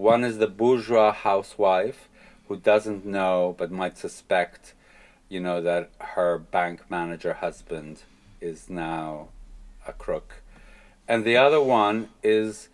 one 0.00 0.24
is 0.24 0.38
the 0.38 0.46
bourgeois 0.46 1.12
housewife 1.12 2.08
who 2.48 2.56
doesn't 2.56 3.04
know 3.04 3.54
but 3.58 3.70
might 3.70 3.98
suspect, 3.98 4.74
you 5.28 5.40
know, 5.40 5.60
that 5.60 5.90
her 5.98 6.38
bank 6.38 6.90
manager 6.90 7.34
husband 7.34 8.02
is 8.40 8.70
now 8.70 9.28
a 9.86 9.92
crook. 9.92 10.42
and 11.08 11.24
the 11.24 11.36
other 11.36 11.60
one 11.60 12.08
is 12.22 12.68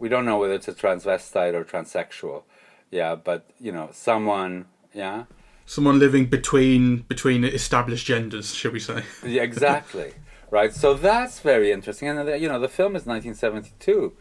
we 0.00 0.08
don't 0.08 0.24
know 0.24 0.38
whether 0.38 0.54
it's 0.54 0.66
a 0.66 0.72
transvestite 0.72 1.54
or 1.54 1.64
transsexual. 1.64 2.42
Yeah, 2.90 3.14
but 3.14 3.44
you 3.60 3.70
know, 3.70 3.90
someone. 3.92 4.66
Yeah. 4.92 5.24
Someone 5.66 6.00
living 6.00 6.26
between 6.26 7.02
between 7.02 7.44
established 7.44 8.06
genders, 8.06 8.54
should 8.54 8.72
we 8.72 8.80
say? 8.80 9.04
Yeah, 9.24 9.42
exactly. 9.42 10.14
right. 10.50 10.72
So 10.74 10.94
that's 10.94 11.38
very 11.38 11.70
interesting, 11.70 12.08
and 12.08 12.18
uh, 12.28 12.34
you 12.34 12.48
know, 12.48 12.58
the 12.58 12.68
film 12.68 12.96
is 12.96 13.06
1972. 13.06 14.12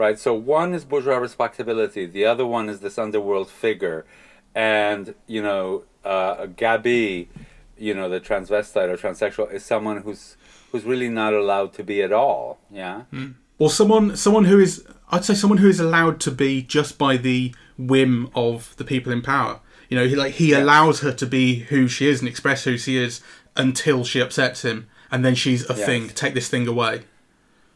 Right. 0.00 0.18
So 0.18 0.32
one 0.32 0.72
is 0.72 0.86
bourgeois 0.86 1.18
respectability. 1.18 2.06
The 2.06 2.24
other 2.24 2.46
one 2.46 2.70
is 2.70 2.80
this 2.80 2.96
underworld 2.96 3.50
figure, 3.50 4.06
and 4.54 5.14
you 5.26 5.42
know, 5.42 5.82
uh, 6.06 6.46
Gabi, 6.46 7.28
you 7.76 7.92
know, 7.92 8.08
the 8.08 8.18
transvestite 8.18 8.88
or 8.88 8.96
transsexual 8.96 9.52
is 9.52 9.62
someone 9.62 9.98
who's 9.98 10.38
who's 10.72 10.84
really 10.84 11.10
not 11.10 11.34
allowed 11.34 11.74
to 11.74 11.84
be 11.84 12.00
at 12.00 12.14
all. 12.14 12.60
Yeah. 12.70 13.02
Mm. 13.12 13.34
Or 13.58 13.68
someone 13.68 14.16
someone 14.16 14.46
who 14.46 14.58
is 14.58 14.82
I'd 15.10 15.26
say 15.26 15.34
someone 15.34 15.58
who 15.58 15.68
is 15.68 15.80
allowed 15.80 16.18
to 16.20 16.30
be 16.30 16.62
just 16.62 16.96
by 16.96 17.18
the 17.18 17.54
whim 17.76 18.30
of 18.34 18.74
the 18.78 18.84
people 18.84 19.12
in 19.12 19.20
power. 19.20 19.60
You 19.90 19.98
know, 19.98 20.08
he 20.08 20.16
like 20.16 20.32
he 20.32 20.48
yes. 20.48 20.62
allows 20.62 21.00
her 21.00 21.12
to 21.12 21.26
be 21.26 21.56
who 21.68 21.88
she 21.88 22.08
is 22.08 22.20
and 22.20 22.28
express 22.28 22.64
who 22.64 22.78
she 22.78 22.96
is 22.96 23.20
until 23.54 24.02
she 24.04 24.18
upsets 24.18 24.62
him, 24.62 24.88
and 25.10 25.26
then 25.26 25.34
she's 25.34 25.68
a 25.68 25.74
yes. 25.74 25.84
thing. 25.84 26.08
Take 26.08 26.32
this 26.32 26.48
thing 26.48 26.66
away. 26.66 27.02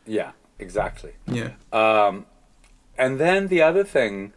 Yeah, 0.07 0.31
exactly. 0.59 1.12
Yeah. 1.27 1.51
Um, 1.73 2.27
and 2.97 3.19
then 3.19 3.49
the 3.49 3.62
other 3.62 3.85
thing 3.85 4.33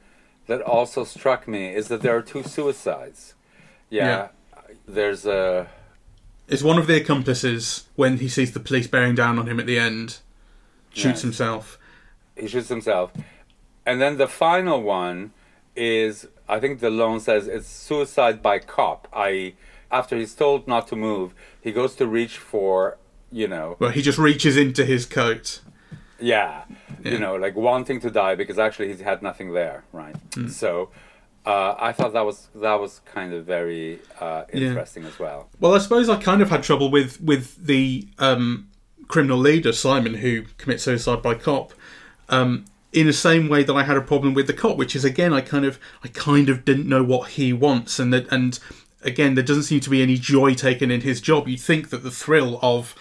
that 0.47 0.62
also 0.62 1.03
struck 1.03 1.47
me 1.47 1.73
is 1.73 1.88
that 1.89 2.01
there 2.01 2.15
are 2.15 2.21
two 2.21 2.43
suicides. 2.43 3.36
Yeah. 3.89 4.06
yeah. 4.06 4.73
There's 4.88 5.25
a. 5.25 5.67
Is 6.47 6.63
one 6.63 6.77
of 6.77 6.88
the 6.88 6.95
accomplices 6.95 7.86
when 7.95 8.17
he 8.17 8.30
sees 8.30 8.53
the 8.53 8.60
police 8.60 8.88
bearing 8.88 9.15
down 9.15 9.38
on 9.38 9.47
him 9.47 9.60
at 9.60 9.65
the 9.65 9.77
end, 9.77 10.19
shoots 10.93 11.21
himself. 11.21 11.77
He 12.38 12.47
shoots 12.47 12.69
himself, 12.69 13.12
and 13.86 13.99
then 13.99 14.17
the 14.17 14.27
final 14.27 14.82
one 14.82 15.34
is 15.75 16.27
I 16.47 16.60
think 16.60 16.80
Delon 16.80 17.19
says 17.19 17.47
it's 17.47 17.67
suicide 17.67 18.41
by 18.41 18.60
cop. 18.60 19.08
I 19.12 19.53
after 19.91 20.17
he's 20.17 20.34
told 20.34 20.67
not 20.67 20.88
to 20.88 20.95
move, 20.95 21.34
he 21.60 21.71
goes 21.71 21.95
to 21.95 22.08
reach 22.08 22.38
for 22.38 22.97
you 23.32 23.47
know. 23.47 23.75
Well, 23.80 23.91
he 23.91 24.01
just 24.01 24.17
reaches 24.17 24.56
into 24.56 24.86
his 24.86 25.06
coat. 25.06 25.60
Yeah, 26.19 26.63
yeah. 27.03 27.12
you 27.12 27.19
know, 27.19 27.36
like 27.36 27.56
wanting 27.56 27.99
to 28.01 28.10
die 28.10 28.36
because 28.36 28.58
actually 28.58 28.89
he's 28.89 29.01
had 29.01 29.21
nothing 29.21 29.53
there, 29.53 29.84
right? 29.91 30.15
Mm. 30.32 30.49
So. 30.49 30.89
Uh, 31.45 31.77
I 31.80 31.93
thought 31.93 32.12
that 32.12 32.25
was 32.25 32.49
that 32.56 32.77
was 32.77 32.99
kind 33.06 33.32
of 33.32 33.45
very 33.45 33.99
uh, 34.19 34.43
interesting 34.51 35.03
yeah. 35.03 35.10
as 35.10 35.17
well. 35.17 35.47
Well, 35.62 35.75
I 35.75 35.77
suppose 35.77 36.10
I 36.10 36.17
kind 36.21 36.41
of 36.41 36.49
had 36.49 36.62
trouble 36.62 36.91
with 36.91 37.21
with 37.21 37.56
the 37.65 38.06
um, 38.19 38.67
criminal 39.08 39.38
leader 39.38 39.71
Simon, 39.71 40.15
who 40.15 40.43
commits 40.58 40.84
suicide 40.84 41.21
by 41.21 41.36
cop. 41.36 41.73
Um, 42.27 42.65
in 42.93 43.06
the 43.06 43.13
same 43.13 43.49
way 43.49 43.63
that 43.63 43.73
I 43.73 43.84
had 43.84 43.97
a 43.97 44.01
problem 44.01 44.34
with 44.34 44.47
the 44.47 44.53
cop, 44.53 44.77
which 44.77 44.95
is 44.95 45.06
again 45.06 45.34
I 45.34 45.41
kind 45.41 45.65
of 45.65 45.80
I 46.03 46.08
kind 46.10 46.49
of 46.49 46.65
didn't 46.65 46.88
know 46.88 47.03
what 47.03 47.32
he 47.32 47.53
wants, 47.53 47.99
and 47.99 48.13
that 48.13 48.32
and 48.32 48.60
again 49.01 49.36
there 49.36 49.43
doesn't 49.43 49.63
seem 49.63 49.80
to 49.82 49.89
be 49.89 50.01
any 50.01 50.17
joy 50.17 50.53
taken 50.53 50.89
in 50.89 51.01
his 51.01 51.21
job. 51.21 51.47
You'd 51.47 51.60
think 51.60 51.89
that 51.89 52.03
the 52.03 52.12
thrill 52.12 52.60
of 52.62 52.95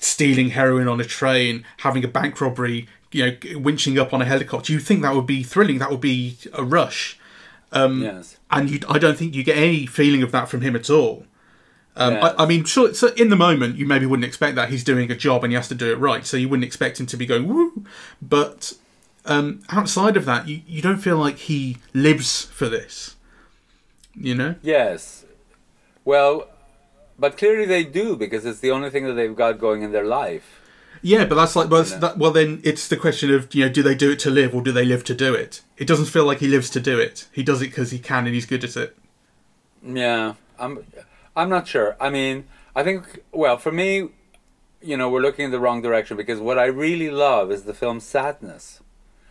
stealing 0.00 0.50
heroin 0.50 0.88
on 0.88 1.00
a 1.00 1.04
train, 1.04 1.64
having 1.78 2.04
a 2.04 2.08
bank 2.08 2.40
robbery, 2.40 2.88
you 3.12 3.26
know, 3.26 3.32
winching 3.32 3.98
up 3.98 4.12
on 4.12 4.22
a 4.22 4.24
helicopter, 4.24 4.72
you 4.72 4.80
think 4.80 5.02
that 5.02 5.14
would 5.14 5.26
be 5.26 5.42
thrilling. 5.42 5.78
That 5.78 5.90
would 5.90 6.00
be 6.00 6.36
a 6.52 6.64
rush. 6.64 7.18
Um, 7.72 8.02
yes. 8.02 8.36
And 8.50 8.70
you, 8.70 8.80
I 8.88 8.98
don't 8.98 9.16
think 9.16 9.34
you 9.34 9.44
get 9.44 9.56
any 9.56 9.86
feeling 9.86 10.22
of 10.22 10.32
that 10.32 10.48
from 10.48 10.62
him 10.62 10.74
at 10.74 10.90
all. 10.90 11.24
Um, 11.96 12.14
yes. 12.14 12.34
I, 12.38 12.44
I, 12.44 12.46
mean, 12.46 12.64
sure, 12.64 12.94
so 12.94 13.08
in 13.08 13.30
the 13.30 13.36
moment, 13.36 13.76
you 13.76 13.86
maybe 13.86 14.06
wouldn't 14.06 14.24
expect 14.24 14.56
that 14.56 14.70
he's 14.70 14.84
doing 14.84 15.10
a 15.10 15.16
job 15.16 15.44
and 15.44 15.52
he 15.52 15.56
has 15.56 15.68
to 15.68 15.74
do 15.74 15.92
it 15.92 15.96
right, 15.96 16.24
so 16.24 16.36
you 16.36 16.48
wouldn't 16.48 16.64
expect 16.64 16.98
him 16.98 17.06
to 17.06 17.16
be 17.16 17.26
going 17.26 17.48
woo. 17.48 17.84
But 18.22 18.74
um, 19.24 19.62
outside 19.70 20.16
of 20.16 20.24
that, 20.24 20.48
you, 20.48 20.62
you 20.66 20.82
don't 20.82 20.98
feel 20.98 21.16
like 21.16 21.36
he 21.36 21.78
lives 21.92 22.44
for 22.46 22.68
this. 22.68 23.16
You 24.14 24.34
know? 24.34 24.54
Yes. 24.62 25.24
Well, 26.04 26.48
but 27.20 27.36
clearly 27.36 27.66
they 27.66 27.84
do 27.84 28.16
because 28.16 28.46
it's 28.46 28.60
the 28.60 28.70
only 28.70 28.90
thing 28.90 29.04
that 29.04 29.12
they've 29.12 29.36
got 29.36 29.58
going 29.58 29.82
in 29.82 29.92
their 29.92 30.06
life. 30.06 30.60
Yeah, 31.02 31.24
but 31.26 31.34
that's 31.34 31.54
like 31.54 31.70
well, 31.70 31.84
that, 31.84 32.18
well 32.18 32.30
then 32.30 32.60
it's 32.64 32.88
the 32.88 32.96
question 32.96 33.32
of 33.32 33.54
you 33.54 33.64
know 33.64 33.72
do 33.72 33.82
they 33.82 33.94
do 33.94 34.10
it 34.10 34.18
to 34.20 34.30
live 34.30 34.54
or 34.54 34.62
do 34.62 34.72
they 34.72 34.84
live 34.84 35.04
to 35.04 35.14
do 35.14 35.34
it? 35.34 35.62
It 35.76 35.86
doesn't 35.86 36.06
feel 36.06 36.24
like 36.24 36.38
he 36.38 36.48
lives 36.48 36.70
to 36.70 36.80
do 36.80 36.98
it. 36.98 37.28
He 37.32 37.42
does 37.42 37.62
it 37.62 37.66
because 37.66 37.90
he 37.90 37.98
can 37.98 38.26
and 38.26 38.34
he's 38.34 38.46
good 38.46 38.64
at 38.64 38.76
it. 38.76 38.96
Yeah, 39.82 40.34
I'm 40.58 40.84
I'm 41.36 41.48
not 41.48 41.68
sure. 41.68 41.96
I 42.00 42.10
mean, 42.10 42.46
I 42.74 42.82
think 42.82 43.22
well 43.32 43.56
for 43.56 43.72
me, 43.72 44.08
you 44.82 44.96
know, 44.96 45.08
we're 45.08 45.22
looking 45.22 45.46
in 45.46 45.50
the 45.50 45.60
wrong 45.60 45.80
direction 45.82 46.16
because 46.16 46.40
what 46.40 46.58
I 46.58 46.66
really 46.66 47.10
love 47.10 47.50
is 47.50 47.62
the 47.62 47.74
film 47.74 48.00
Sadness. 48.00 48.80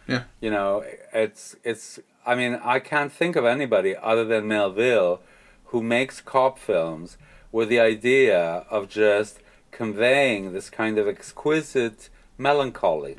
Yeah. 0.07 0.23
You 0.41 0.51
know, 0.51 0.83
it's 1.13 1.55
it's. 1.63 1.99
I 2.25 2.35
mean, 2.35 2.59
I 2.63 2.79
can't 2.79 3.11
think 3.11 3.35
of 3.35 3.45
anybody 3.45 3.95
other 3.95 4.25
than 4.25 4.47
Melville 4.47 5.21
who 5.65 5.81
makes 5.83 6.19
cop 6.19 6.57
films 6.57 7.17
with 7.51 7.69
the 7.69 7.79
idea 7.79 8.65
of 8.69 8.89
just 8.89 9.39
conveying 9.71 10.53
this 10.53 10.69
kind 10.69 10.97
of 10.97 11.07
exquisite 11.07 12.09
melancholy. 12.37 13.17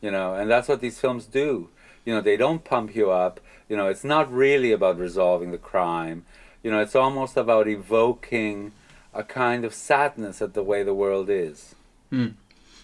You 0.00 0.10
know, 0.10 0.34
and 0.34 0.50
that's 0.50 0.68
what 0.68 0.80
these 0.80 0.98
films 0.98 1.26
do. 1.26 1.68
You 2.04 2.14
know, 2.14 2.20
they 2.20 2.36
don't 2.36 2.64
pump 2.64 2.94
you 2.94 3.10
up. 3.10 3.40
You 3.68 3.76
know, 3.76 3.86
it's 3.86 4.04
not 4.04 4.32
really 4.32 4.72
about 4.72 4.98
resolving 4.98 5.52
the 5.52 5.58
crime. 5.58 6.24
You 6.62 6.70
know, 6.70 6.80
it's 6.80 6.96
almost 6.96 7.36
about 7.36 7.68
evoking 7.68 8.72
a 9.14 9.22
kind 9.22 9.64
of 9.64 9.74
sadness 9.74 10.42
at 10.42 10.54
the 10.54 10.62
way 10.62 10.82
the 10.82 10.94
world 10.94 11.28
is. 11.30 11.74
Mm. 12.12 12.34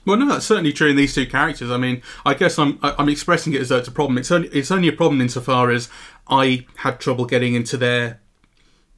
Well, 0.04 0.16
no, 0.16 0.26
that's 0.26 0.46
certainly 0.46 0.72
true 0.72 0.90
in 0.90 0.96
these 0.96 1.14
two 1.14 1.26
characters. 1.26 1.70
I 1.70 1.76
mean, 1.76 2.02
I 2.24 2.34
guess 2.34 2.58
I'm 2.58 2.78
I'm 2.82 3.08
expressing 3.08 3.52
it 3.52 3.60
as 3.60 3.68
though 3.68 3.78
it's 3.78 3.88
a 3.88 3.92
problem. 3.92 4.16
It's 4.16 4.30
only 4.30 4.48
it's 4.48 4.70
only 4.70 4.88
a 4.88 4.92
problem 4.92 5.20
insofar 5.20 5.70
as 5.70 5.90
I 6.28 6.66
had 6.76 6.98
trouble 7.00 7.26
getting 7.26 7.54
into 7.54 7.76
their, 7.76 8.20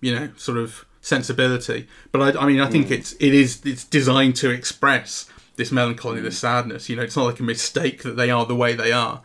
you 0.01 0.15
know, 0.15 0.31
sort 0.37 0.59
of 0.59 0.85
sensibility. 1.01 1.89
But 2.13 2.37
I, 2.37 2.43
I 2.43 2.47
mean, 2.47 2.61
I 2.61 2.69
think 2.69 2.89
mm. 2.89 2.93
it's 2.93 3.13
it 3.15 3.35
is 3.35 3.61
it's 3.65 3.85
designed 3.85 4.37
to 4.37 4.51
express 4.51 5.29
this 5.57 5.73
melancholy, 5.73 6.21
mm. 6.21 6.25
this 6.25 6.39
sadness. 6.39 6.89
You 6.89 6.97
know, 6.97 7.03
it's 7.03 7.17
not 7.17 7.25
like 7.25 7.41
a 7.41 7.45
mistake 7.45 8.03
that 8.03 8.17
they 8.17 8.31
are 8.31 8.47
the 8.47 8.57
way 8.57 8.75
they 8.75 8.93
are. 8.93 9.23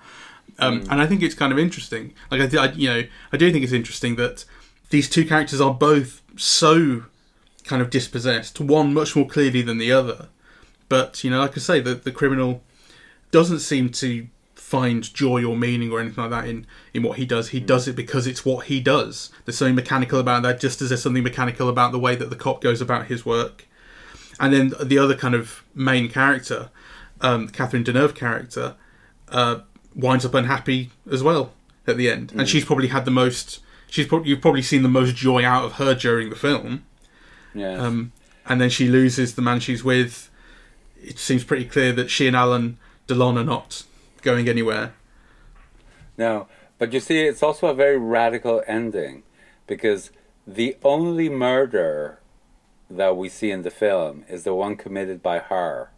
Um, 0.59 0.81
mm. 0.81 0.91
And 0.91 1.01
I 1.01 1.07
think 1.07 1.21
it's 1.21 1.35
kind 1.35 1.51
of 1.51 1.59
interesting. 1.59 2.13
Like 2.31 2.53
I, 2.53 2.63
I, 2.63 2.71
you 2.71 2.89
know, 2.89 3.03
I 3.31 3.37
do 3.37 3.51
think 3.51 3.63
it's 3.63 3.73
interesting 3.73 4.15
that 4.15 4.45
these 4.89 5.09
two 5.09 5.25
characters 5.25 5.59
are 5.61 5.73
both 5.73 6.21
so 6.37 7.03
kind 7.63 7.81
of 7.81 7.89
dispossessed. 7.89 8.59
One 8.59 8.93
much 8.93 9.15
more 9.15 9.27
clearly 9.27 9.61
than 9.61 9.77
the 9.77 9.91
other. 9.91 10.29
But 10.87 11.23
you 11.23 11.31
know, 11.31 11.39
like 11.39 11.57
I 11.57 11.59
say, 11.59 11.79
the 11.79 11.95
the 11.95 12.11
criminal 12.11 12.63
doesn't 13.31 13.59
seem 13.59 13.89
to 13.89 14.27
find 14.65 15.13
joy 15.13 15.45
or 15.45 15.55
meaning 15.55 15.91
or 15.91 15.99
anything 15.99 16.23
like 16.23 16.31
that 16.31 16.49
in 16.49 16.65
in 16.91 17.03
what 17.03 17.19
he 17.19 17.25
does. 17.25 17.49
He 17.49 17.59
does 17.59 17.87
it 17.87 17.95
because 17.95 18.25
it's 18.25 18.43
what 18.43 18.65
he 18.65 18.81
does. 18.81 19.29
There's 19.45 19.59
something 19.59 19.75
mechanical 19.75 20.19
about 20.19 20.41
that, 20.41 20.59
just 20.59 20.81
as 20.81 20.89
there's 20.89 21.03
something 21.03 21.21
mechanical 21.21 21.69
about 21.69 21.91
the 21.91 21.99
way 21.99 22.15
that 22.15 22.31
the 22.31 22.35
cop 22.35 22.61
goes 22.61 22.81
about 22.81 23.05
his 23.05 23.23
work. 23.23 23.67
And 24.39 24.51
then 24.51 24.73
the 24.81 24.97
other 24.97 25.15
kind 25.15 25.35
of 25.35 25.63
main 25.75 26.09
character, 26.09 26.71
um, 27.21 27.47
Catherine 27.49 27.83
Deneuve 27.83 28.15
character, 28.15 28.75
uh, 29.29 29.59
winds 29.93 30.25
up 30.25 30.33
unhappy 30.33 30.89
as 31.11 31.21
well 31.21 31.53
at 31.85 31.95
the 31.95 32.09
end, 32.09 32.29
mm. 32.29 32.39
and 32.39 32.49
she's 32.49 32.65
probably 32.65 32.87
had 32.87 33.05
the 33.05 33.11
most. 33.11 33.59
She's 33.87 34.07
probably 34.07 34.29
you've 34.29 34.41
probably 34.41 34.63
seen 34.63 34.81
the 34.81 34.89
most 34.89 35.15
joy 35.15 35.45
out 35.45 35.63
of 35.63 35.73
her 35.73 35.93
during 35.93 36.31
the 36.31 36.35
film. 36.35 36.85
Yeah. 37.53 37.77
Um, 37.77 38.13
and 38.47 38.59
then 38.59 38.71
she 38.71 38.87
loses 38.87 39.35
the 39.35 39.41
man 39.43 39.59
she's 39.59 39.83
with 39.83 40.29
it 41.05 41.19
seems 41.19 41.43
pretty 41.43 41.65
clear 41.65 41.93
that 41.93 42.09
she 42.09 42.27
and 42.27 42.35
Alan 42.35 42.77
Delon 43.07 43.37
are 43.37 43.43
not 43.43 43.83
going 44.25 44.49
anywhere. 44.49 44.93
No, 46.17 46.47
but 46.77 46.91
you 46.91 46.99
see, 46.99 47.19
it's 47.21 47.43
also 47.43 47.67
a 47.67 47.73
very 47.73 47.97
radical 47.97 48.61
ending 48.67 49.23
because 49.67 50.11
the 50.45 50.75
only 50.83 51.29
murder 51.29 52.19
that 52.89 53.15
we 53.15 53.29
see 53.29 53.51
in 53.51 53.61
the 53.61 53.71
film 53.71 54.25
is 54.27 54.43
the 54.43 54.53
one 54.53 54.75
committed 54.75 55.23
by 55.23 55.39
her. 55.39 55.91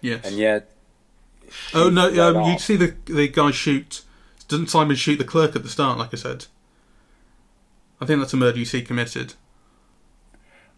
Yes. 0.00 0.24
And 0.24 0.36
yet. 0.36 0.70
Oh 1.74 1.90
no! 1.90 2.08
Um, 2.08 2.50
you 2.50 2.58
see 2.58 2.76
the 2.76 2.94
the 3.04 3.28
guy 3.28 3.50
shoot. 3.50 4.02
Doesn't 4.48 4.68
Simon 4.68 4.96
shoot 4.96 5.16
the 5.16 5.24
clerk 5.24 5.56
at 5.56 5.62
the 5.62 5.68
start? 5.68 5.98
Like 5.98 6.12
I 6.14 6.16
said. 6.16 6.46
I 8.00 8.06
think 8.06 8.20
that's 8.20 8.32
a 8.32 8.36
murder 8.36 8.58
you 8.58 8.64
see 8.64 8.82
committed. 8.82 9.34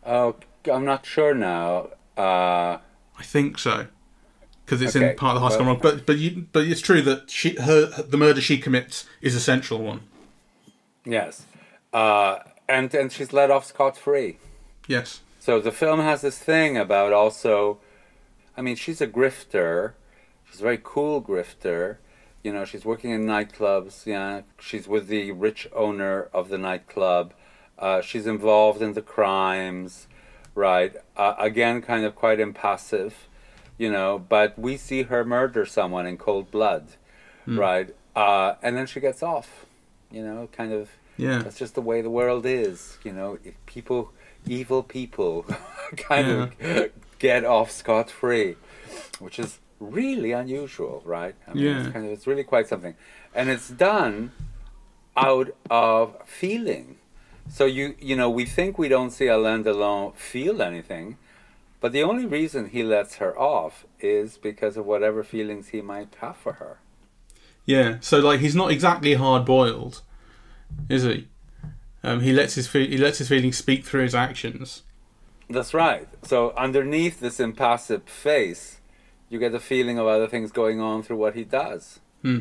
Oh, 0.04 0.37
I'm 0.70 0.85
not 0.85 1.06
sure 1.06 1.35
now. 1.35 1.88
Uh, 2.16 2.78
I 3.18 3.22
think 3.22 3.59
so, 3.59 3.87
because 4.66 4.83
it's 4.83 4.96
okay, 4.96 5.12
in 5.12 5.16
part 5.16 5.37
of 5.37 5.42
the 5.42 5.48
high 5.48 5.55
school. 5.55 5.66
Well, 5.66 5.76
but 5.76 6.05
but 6.05 6.18
you, 6.18 6.46
but 6.52 6.66
it's 6.66 6.81
true 6.81 7.00
that 7.02 7.31
she 7.31 7.55
her 7.61 7.87
the 8.02 8.16
murder 8.16 8.40
she 8.40 8.59
commits 8.59 9.07
is 9.22 9.35
a 9.35 9.40
central 9.40 9.81
one. 9.81 10.00
Yes, 11.05 11.46
uh, 11.92 12.40
and 12.68 12.92
and 12.94 13.11
she's 13.11 13.33
let 13.33 13.50
off 13.50 13.64
scot 13.64 13.96
free. 13.96 14.38
Yes. 14.87 15.20
So 15.40 15.61
the 15.61 15.72
film 15.72 16.00
has 16.00 16.22
this 16.22 16.38
thing 16.38 16.76
about 16.76 17.12
also, 17.12 17.79
I 18.57 18.62
mean, 18.62 18.74
she's 18.74 19.00
a 19.00 19.07
grifter. 19.07 19.92
She's 20.44 20.61
a 20.61 20.62
very 20.62 20.81
cool 20.83 21.22
grifter. 21.22 21.98
You 22.42 22.52
know, 22.52 22.64
she's 22.64 22.85
working 22.85 23.12
in 23.12 23.26
nightclubs. 23.26 24.07
Yeah, 24.07 24.42
she's 24.61 24.88
with 24.88 25.07
the 25.07 25.31
rich 25.33 25.68
owner 25.72 26.29
of 26.33 26.48
the 26.48 26.59
nightclub. 26.59 27.33
Uh, 27.79 28.00
she's 28.00 28.26
involved 28.26 28.83
in 28.83 28.94
the 28.94 29.02
crimes 29.02 30.09
right? 30.57 30.96
Uh, 31.16 31.35
again, 31.38 31.81
kind 31.83 32.05
of 32.05 32.16
quite 32.16 32.40
impassive, 32.40 33.29
you 33.79 33.91
know, 33.91 34.19
but 34.19 34.59
we 34.59 34.77
see 34.77 35.03
her 35.05 35.25
murder 35.25 35.67
someone 35.67 36.07
in 36.07 36.17
cold 36.17 36.51
blood, 36.51 36.89
right? 37.47 37.95
Uh, 38.15 38.55
and 38.62 38.77
then 38.77 38.87
she 38.87 39.01
gets 39.01 39.23
off, 39.23 39.67
you 40.11 40.23
know, 40.25 40.49
kind 40.53 40.73
of. 40.73 40.91
Yeah. 41.19 41.39
That's 41.43 41.59
just 41.59 41.75
the 41.75 41.81
way 41.81 42.03
the 42.03 42.11
world 42.11 42.45
is, 42.45 42.99
you 43.03 43.11
know. 43.12 43.39
If 43.43 43.55
people, 43.65 44.12
evil 44.47 44.83
people, 44.83 45.47
kind 45.97 46.29
of 46.29 46.91
get 47.19 47.43
off 47.45 47.71
scot 47.71 48.11
free, 48.11 48.57
which 49.19 49.39
is 49.39 49.59
really 49.81 50.33
unusual, 50.33 51.03
right? 51.07 51.35
I 51.49 51.55
mean, 51.55 51.65
Yeah. 51.65 51.81
it's 51.81 51.89
kind 51.89 52.05
of 52.05 52.12
it's 52.12 52.27
really 52.27 52.45
quite 52.45 52.69
something, 52.69 52.95
and 53.35 53.49
it's 53.49 53.69
done 53.71 54.33
out 55.17 55.55
of 55.71 56.17
feeling. 56.27 56.97
So 57.49 57.65
you 57.65 57.95
you 57.99 58.15
know 58.17 58.29
we 58.29 58.45
think 58.45 58.77
we 58.79 58.89
don't 58.89 59.11
see 59.11 59.29
Alain 59.29 59.65
Delon 59.65 60.15
feel 60.17 60.61
anything, 60.61 61.17
but 61.81 61.93
the 61.93 62.03
only 62.03 62.27
reason 62.27 62.71
he 62.71 62.83
lets 62.83 63.17
her 63.17 63.39
off 63.39 63.87
is 64.01 64.39
because 64.39 64.77
of 64.77 64.87
whatever 64.87 65.23
feelings 65.23 65.69
he 65.69 65.81
might 65.81 66.15
have 66.21 66.37
for 66.37 66.55
her. 66.55 66.79
Yeah, 67.65 67.99
so 68.01 68.19
like 68.19 68.41
he's 68.41 68.55
not 68.55 68.71
exactly 68.71 69.15
hard 69.15 69.45
boiled, 69.45 70.03
is 70.89 71.03
he? 71.03 71.29
Um, 72.03 72.21
he 72.21 72.33
lets 72.33 72.55
his 72.55 72.69
fe- 72.69 72.89
he 72.89 72.99
lets 72.99 73.19
his 73.19 73.29
feelings 73.29 73.57
speak 73.57 73.85
through 73.85 74.03
his 74.03 74.15
actions. 74.15 74.83
That's 75.51 75.75
right. 75.75 76.09
So 76.23 76.53
underneath 76.57 77.21
this 77.21 77.41
impassive 77.41 78.05
face, 78.05 78.81
you 79.29 79.39
get 79.39 79.55
a 79.55 79.61
feeling 79.61 79.99
of 79.99 80.07
other 80.07 80.27
things 80.27 80.53
going 80.53 80.81
on 80.81 81.03
through 81.03 81.17
what 81.17 81.35
he 81.35 81.45
does. 81.45 82.01
Hmm. 82.23 82.41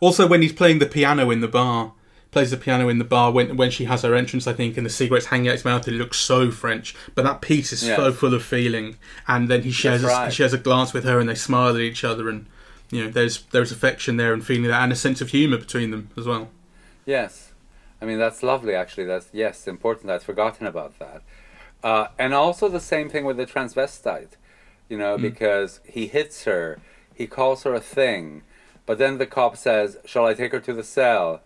Also, 0.00 0.26
when 0.26 0.42
he's 0.42 0.52
playing 0.52 0.78
the 0.78 0.86
piano 0.86 1.30
in 1.30 1.40
the 1.40 1.48
bar, 1.48 1.92
plays 2.30 2.50
the 2.50 2.56
piano 2.56 2.88
in 2.88 2.98
the 2.98 3.04
bar 3.04 3.32
when 3.32 3.56
when 3.56 3.70
she 3.70 3.84
has 3.84 4.02
her 4.02 4.14
entrance, 4.14 4.46
I 4.46 4.52
think, 4.52 4.76
and 4.76 4.86
the 4.86 4.90
cigarette's 4.90 5.26
hanging 5.26 5.48
out 5.48 5.52
his 5.52 5.64
mouth. 5.64 5.86
It 5.88 5.92
looks 5.92 6.18
so 6.18 6.50
French, 6.50 6.94
but 7.14 7.24
that 7.24 7.40
piece 7.40 7.72
is 7.72 7.80
so 7.80 8.12
full 8.12 8.34
of 8.34 8.42
feeling. 8.42 8.96
And 9.26 9.48
then 9.48 9.62
he 9.62 9.70
shares 9.72 10.02
That's 10.02 10.14
a, 10.14 10.24
he 10.26 10.30
shares 10.32 10.52
a 10.52 10.58
glance 10.58 10.92
with 10.92 11.04
her, 11.04 11.18
and 11.18 11.28
they 11.28 11.34
smile 11.34 11.74
at 11.74 11.80
each 11.80 12.04
other, 12.04 12.28
and 12.28 12.46
you 12.90 13.04
know, 13.04 13.10
there's 13.10 13.42
there's 13.46 13.72
affection 13.72 14.16
there 14.16 14.32
and 14.32 14.44
feeling 14.44 14.64
that, 14.64 14.82
and 14.82 14.92
a 14.92 14.96
sense 14.96 15.20
of 15.20 15.30
humour 15.30 15.58
between 15.58 15.90
them 15.90 16.10
as 16.16 16.26
well. 16.26 16.48
Yes, 17.06 17.52
I 18.00 18.04
mean 18.04 18.18
that's 18.18 18.42
lovely. 18.42 18.74
Actually, 18.74 19.06
that's 19.06 19.28
yes 19.32 19.66
important. 19.66 20.10
I'd 20.10 20.22
forgotten 20.22 20.66
about 20.66 20.98
that. 20.98 21.22
Uh, 21.82 22.08
and 22.18 22.34
also 22.34 22.68
the 22.68 22.80
same 22.80 23.08
thing 23.08 23.24
with 23.24 23.38
the 23.38 23.46
transvestite, 23.46 24.32
you 24.88 24.98
know, 24.98 25.16
because 25.16 25.80
he 25.84 26.08
hits 26.08 26.44
her, 26.44 26.78
he 27.14 27.26
calls 27.26 27.62
her 27.62 27.72
a 27.72 27.80
thing, 27.80 28.42
but 28.84 28.98
then 28.98 29.16
the 29.16 29.26
cop 29.26 29.56
says, 29.56 29.96
"Shall 30.04 30.26
I 30.26 30.34
take 30.34 30.52
her 30.52 30.60
to 30.60 30.72
the 30.74 30.84
cell?" 30.84 31.40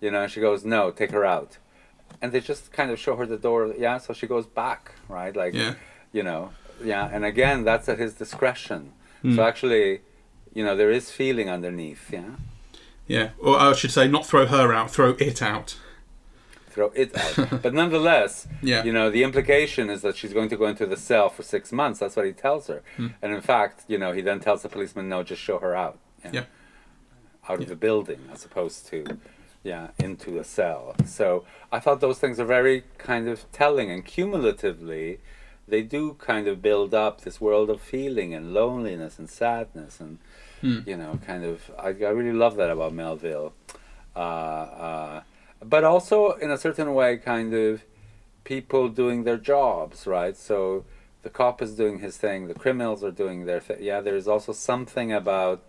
You 0.00 0.10
know, 0.10 0.22
and 0.22 0.30
she 0.30 0.40
goes, 0.40 0.64
"No, 0.64 0.90
take 0.90 1.10
her 1.10 1.24
out." 1.24 1.58
And 2.22 2.32
they 2.32 2.40
just 2.40 2.72
kind 2.72 2.90
of 2.90 2.98
show 2.98 3.16
her 3.16 3.26
the 3.26 3.36
door. 3.36 3.74
Yeah, 3.78 3.98
so 3.98 4.12
she 4.12 4.26
goes 4.26 4.46
back, 4.46 4.92
right? 5.08 5.34
Like, 5.36 5.54
Yeah. 5.54 5.74
you 6.12 6.22
know, 6.22 6.50
yeah. 6.82 7.08
And 7.12 7.24
again, 7.24 7.64
that's 7.64 7.88
at 7.88 7.98
his 7.98 8.14
discretion. 8.14 8.92
So 9.22 9.28
hmm. 9.30 9.40
actually, 9.40 10.00
you 10.54 10.64
know, 10.64 10.76
there 10.76 10.90
is 10.90 11.10
feeling 11.10 11.48
underneath. 11.50 12.10
Yeah. 12.12 12.30
Yeah, 13.06 13.30
or 13.38 13.58
I 13.58 13.72
should 13.72 13.90
say, 13.90 14.06
not 14.06 14.26
throw 14.26 14.46
her 14.46 14.72
out, 14.72 14.90
throw 14.90 15.10
it 15.18 15.40
out. 15.42 15.76
throw 16.70 16.92
it 16.94 17.16
out. 17.16 17.62
but 17.62 17.72
nonetheless, 17.74 18.46
Yeah. 18.62 18.84
you 18.84 18.92
know, 18.92 19.10
the 19.10 19.22
implication 19.24 19.88
is 19.90 20.02
that 20.02 20.14
she's 20.16 20.32
going 20.32 20.48
to 20.50 20.56
go 20.56 20.66
into 20.66 20.86
the 20.86 20.96
cell 20.96 21.28
for 21.28 21.42
six 21.42 21.72
months. 21.72 21.98
That's 22.00 22.14
what 22.16 22.26
he 22.26 22.32
tells 22.32 22.66
her. 22.68 22.82
Hmm. 22.96 23.08
And 23.22 23.32
in 23.32 23.40
fact, 23.40 23.84
you 23.88 23.98
know, 23.98 24.12
he 24.12 24.20
then 24.20 24.40
tells 24.40 24.62
the 24.62 24.68
policeman, 24.68 25.08
no, 25.08 25.22
just 25.22 25.42
show 25.42 25.58
her 25.58 25.74
out. 25.74 25.98
Yeah. 26.24 26.30
Yeah. 26.32 26.44
Out 27.48 27.60
of 27.62 27.68
the 27.68 27.76
building 27.76 28.20
as 28.32 28.44
opposed 28.44 28.86
to, 28.88 29.18
yeah, 29.68 29.88
into 29.98 30.38
a 30.38 30.44
cell. 30.44 30.96
So 31.04 31.44
I 31.70 31.78
thought 31.78 32.00
those 32.00 32.18
things 32.18 32.40
are 32.40 32.46
very 32.46 32.84
kind 32.96 33.28
of 33.28 33.44
telling 33.52 33.90
and 33.90 34.02
cumulatively, 34.04 35.20
they 35.68 35.82
do 35.82 36.14
kind 36.14 36.48
of 36.48 36.62
build 36.62 36.94
up 36.94 37.20
this 37.20 37.38
world 37.38 37.68
of 37.68 37.80
feeling 37.80 38.32
and 38.32 38.54
loneliness 38.54 39.18
and 39.18 39.28
sadness 39.28 40.00
and, 40.00 40.18
you 40.86 40.96
know, 40.96 41.20
kind 41.26 41.44
of, 41.44 41.70
I, 41.78 41.88
I 41.88 42.12
really 42.18 42.32
love 42.32 42.56
that 42.56 42.70
about 42.70 42.94
Melville. 42.94 43.52
Uh, 44.16 44.18
uh, 44.18 45.22
but 45.62 45.84
also 45.84 46.32
in 46.32 46.50
a 46.50 46.58
certain 46.58 46.94
way 46.94 47.18
kind 47.18 47.52
of 47.52 47.82
people 48.44 48.88
doing 48.88 49.24
their 49.24 49.36
jobs 49.36 50.06
right 50.06 50.36
so 50.36 50.84
the 51.22 51.28
cop 51.28 51.60
is 51.60 51.74
doing 51.74 51.98
his 51.98 52.16
thing 52.16 52.48
the 52.48 52.54
criminals 52.54 53.04
are 53.04 53.10
doing 53.10 53.44
their 53.44 53.60
thing 53.60 53.76
yeah 53.80 54.00
there's 54.00 54.26
also 54.26 54.52
something 54.52 55.12
about 55.12 55.62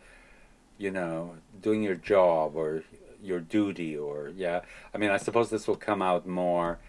you 0.78 0.92
know 0.92 1.36
doing 1.62 1.84
your 1.84 1.96
job 1.96 2.56
or 2.56 2.84
your 3.22 3.40
duty 3.40 3.98
or 3.98 4.32
yeah 4.36 4.62
i 4.94 4.98
mean 4.98 5.10
i 5.10 5.18
suppose 5.18 5.50
this 5.50 5.68
will 5.68 5.76
come 5.76 6.02
out 6.02 6.28
more 6.28 6.80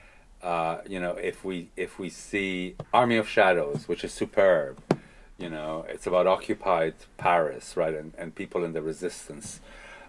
uh, 0.43 0.79
you 0.89 0.99
know 0.99 1.13
if 1.17 1.45
we 1.45 1.69
if 1.77 1.99
we 1.99 2.09
see 2.09 2.75
army 2.95 3.17
of 3.17 3.29
shadows 3.29 3.87
which 3.89 4.03
is 4.05 4.13
superb 4.13 4.81
you 5.39 5.51
know 5.51 5.85
it's 5.89 6.07
about 6.07 6.27
occupied 6.27 6.95
paris 7.19 7.77
right 7.77 7.95
and, 7.95 8.15
and 8.17 8.35
people 8.35 8.65
in 8.65 8.73
the 8.73 8.81
resistance 8.81 9.61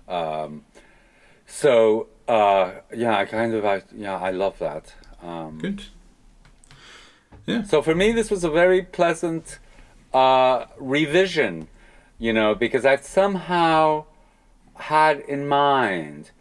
um, 0.07 0.65
so 1.45 2.07
uh, 2.27 2.71
yeah, 2.95 3.17
I 3.17 3.25
kind 3.25 3.53
of 3.53 3.65
I, 3.65 3.83
yeah 3.93 4.17
I 4.17 4.31
love 4.31 4.57
that. 4.59 4.93
Um, 5.21 5.59
Good. 5.59 5.83
Yeah 7.45 7.63
so 7.63 7.81
for 7.81 7.95
me, 7.95 8.11
this 8.11 8.29
was 8.29 8.43
a 8.43 8.49
very 8.49 8.81
pleasant 8.83 9.59
uh, 10.13 10.65
revision, 10.77 11.67
you 12.19 12.33
know, 12.33 12.53
because 12.55 12.85
I've 12.85 13.03
somehow 13.03 14.05
had 14.75 15.19
in 15.21 15.47
mind, 15.47 16.31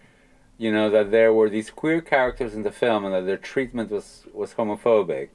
you 0.58 0.72
know, 0.72 0.90
that 0.90 1.10
there 1.10 1.32
were 1.32 1.48
these 1.48 1.70
queer 1.70 2.00
characters 2.00 2.54
in 2.54 2.62
the 2.62 2.70
film 2.70 3.04
and 3.04 3.14
that 3.14 3.26
their 3.26 3.36
treatment 3.36 3.90
was 3.90 4.24
was 4.32 4.54
homophobic, 4.54 5.28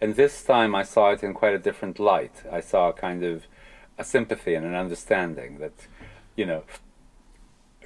and 0.00 0.16
this 0.16 0.42
time 0.42 0.74
I 0.74 0.82
saw 0.82 1.10
it 1.10 1.22
in 1.22 1.34
quite 1.34 1.54
a 1.54 1.58
different 1.58 1.98
light. 1.98 2.42
I 2.50 2.60
saw 2.60 2.88
a 2.88 2.92
kind 2.92 3.22
of 3.24 3.46
a 3.98 4.04
sympathy 4.04 4.54
and 4.54 4.66
an 4.66 4.74
understanding 4.74 5.58
that, 5.58 5.86
you 6.36 6.46
know. 6.46 6.64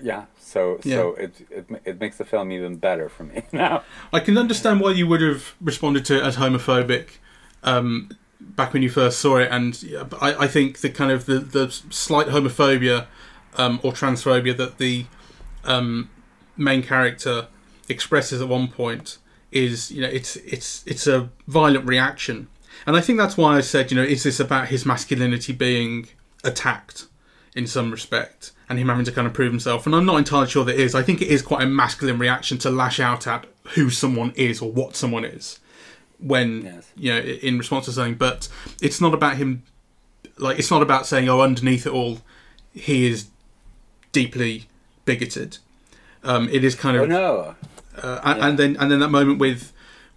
Yeah, 0.03 0.27
so 0.39 0.79
so 0.83 1.15
it, 1.15 1.47
it 1.51 1.67
it 1.87 2.01
makes 2.01 2.19
the 2.19 2.25
film 2.27 2.53
even 2.53 2.77
better 2.77 3.09
for 3.09 3.25
me 3.25 3.45
now. 3.53 3.83
I 4.13 4.21
can 4.21 4.37
understand 4.37 4.81
why 4.81 4.91
you 4.91 5.07
would 5.07 5.23
have 5.23 5.55
responded 5.59 6.05
to 6.07 6.19
it 6.19 6.23
as 6.23 6.37
homophobic 6.37 7.19
um, 7.63 8.11
back 8.41 8.73
when 8.73 8.83
you 8.83 8.91
first 8.91 9.19
saw 9.21 9.39
it, 9.39 9.49
and 9.51 9.83
yeah, 9.83 10.05
I, 10.21 10.45
I 10.45 10.49
think 10.49 10.81
the 10.81 10.91
kind 10.91 11.11
of 11.11 11.27
the, 11.27 11.39
the 11.39 11.71
slight 11.71 12.29
homophobia 12.29 13.07
um, 13.57 13.81
or 13.83 13.93
transphobia 13.93 14.57
that 14.57 14.79
the 14.79 15.07
um, 15.65 16.11
main 16.57 16.83
character 16.83 17.49
expresses 17.89 18.41
at 18.41 18.49
one 18.49 18.69
point 18.69 19.19
is, 19.53 19.91
you 19.91 20.01
know, 20.03 20.09
it's 20.09 20.37
it's 20.37 20.83
it's 20.87 21.07
a 21.07 21.31
violent 21.47 21.87
reaction, 21.87 22.49
and 22.87 22.97
I 22.97 23.01
think 23.01 23.19
that's 23.19 23.37
why 23.37 23.57
I 23.57 23.61
said, 23.61 23.91
you 23.91 23.97
know, 23.97 24.03
is 24.03 24.23
this 24.25 24.41
about 24.41 24.69
his 24.69 24.85
masculinity 24.87 25.53
being 25.53 26.09
attacked 26.45 27.07
in 27.55 27.67
some 27.67 27.91
respect? 27.91 28.53
And 28.69 28.81
him 28.81 28.89
having 28.89 29.05
to 29.05 29.13
kind 29.13 29.29
of 29.29 29.33
prove 29.33 29.53
himself, 29.53 29.87
and 29.87 29.95
I'm 29.95 30.05
not 30.05 30.17
entirely 30.19 30.49
sure 30.49 30.65
that 30.65 30.75
it 30.75 30.81
is. 30.81 30.97
I 30.97 31.03
think 31.05 31.23
it 31.23 31.29
is 31.29 31.41
quite 31.41 31.63
a 31.63 31.67
masculine 31.67 32.19
reaction 32.19 32.59
to 32.59 32.71
lash 32.71 32.99
out 32.99 33.25
at 33.29 33.47
who 33.75 33.91
someone 33.91 34.33
is 34.35 34.61
or 34.61 34.73
what 34.73 34.97
someone 34.97 35.25
is 35.25 35.61
when 36.19 36.63
Yes. 36.65 36.91
you 36.97 37.13
know 37.13 37.19
in 37.21 37.59
response 37.59 37.85
to 37.85 37.93
something 37.93 38.15
but 38.15 38.49
it's 38.81 39.01
not 39.03 39.13
about 39.13 39.37
him 39.37 39.63
like 40.39 40.59
it's 40.59 40.71
not 40.71 40.81
about 40.83 41.07
saying 41.07 41.29
oh 41.29 41.43
underneath 41.43 41.87
it 41.87 41.93
all 41.93 42.23
he 42.73 43.07
is 43.07 43.27
deeply 44.21 44.55
bigoted 45.05 45.53
um 46.31 46.49
it 46.57 46.63
is 46.69 46.75
kind 46.85 46.97
of 46.97 47.03
Oh 47.03 47.07
no, 47.07 47.55
uh, 48.03 48.21
and, 48.29 48.41
and 48.47 48.55
then 48.61 48.73
and 48.81 48.91
then 48.91 49.01
that 49.05 49.11
moment 49.21 49.39
with 49.47 49.63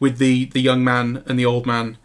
with 0.03 0.17
the 0.17 0.33
the 0.55 0.61
young 0.69 0.81
man 0.83 1.07
and 1.27 1.35
the 1.41 1.45
old 1.53 1.65
man 1.65 1.97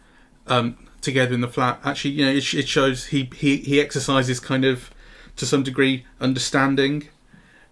um 0.53 0.65
together 1.01 1.33
in 1.37 1.41
the 1.41 1.47
flat 1.47 1.79
actually 1.83 2.11
you 2.17 2.25
know 2.25 2.31
it, 2.39 2.45
it 2.61 2.67
shows 2.67 2.97
he 3.13 3.29
he 3.43 3.57
he 3.69 3.75
exercises 3.85 4.39
kind 4.51 4.65
of 4.71 4.77
to 5.39 5.45
some 5.45 5.63
degree 5.63 5.95
understanding 6.19 6.95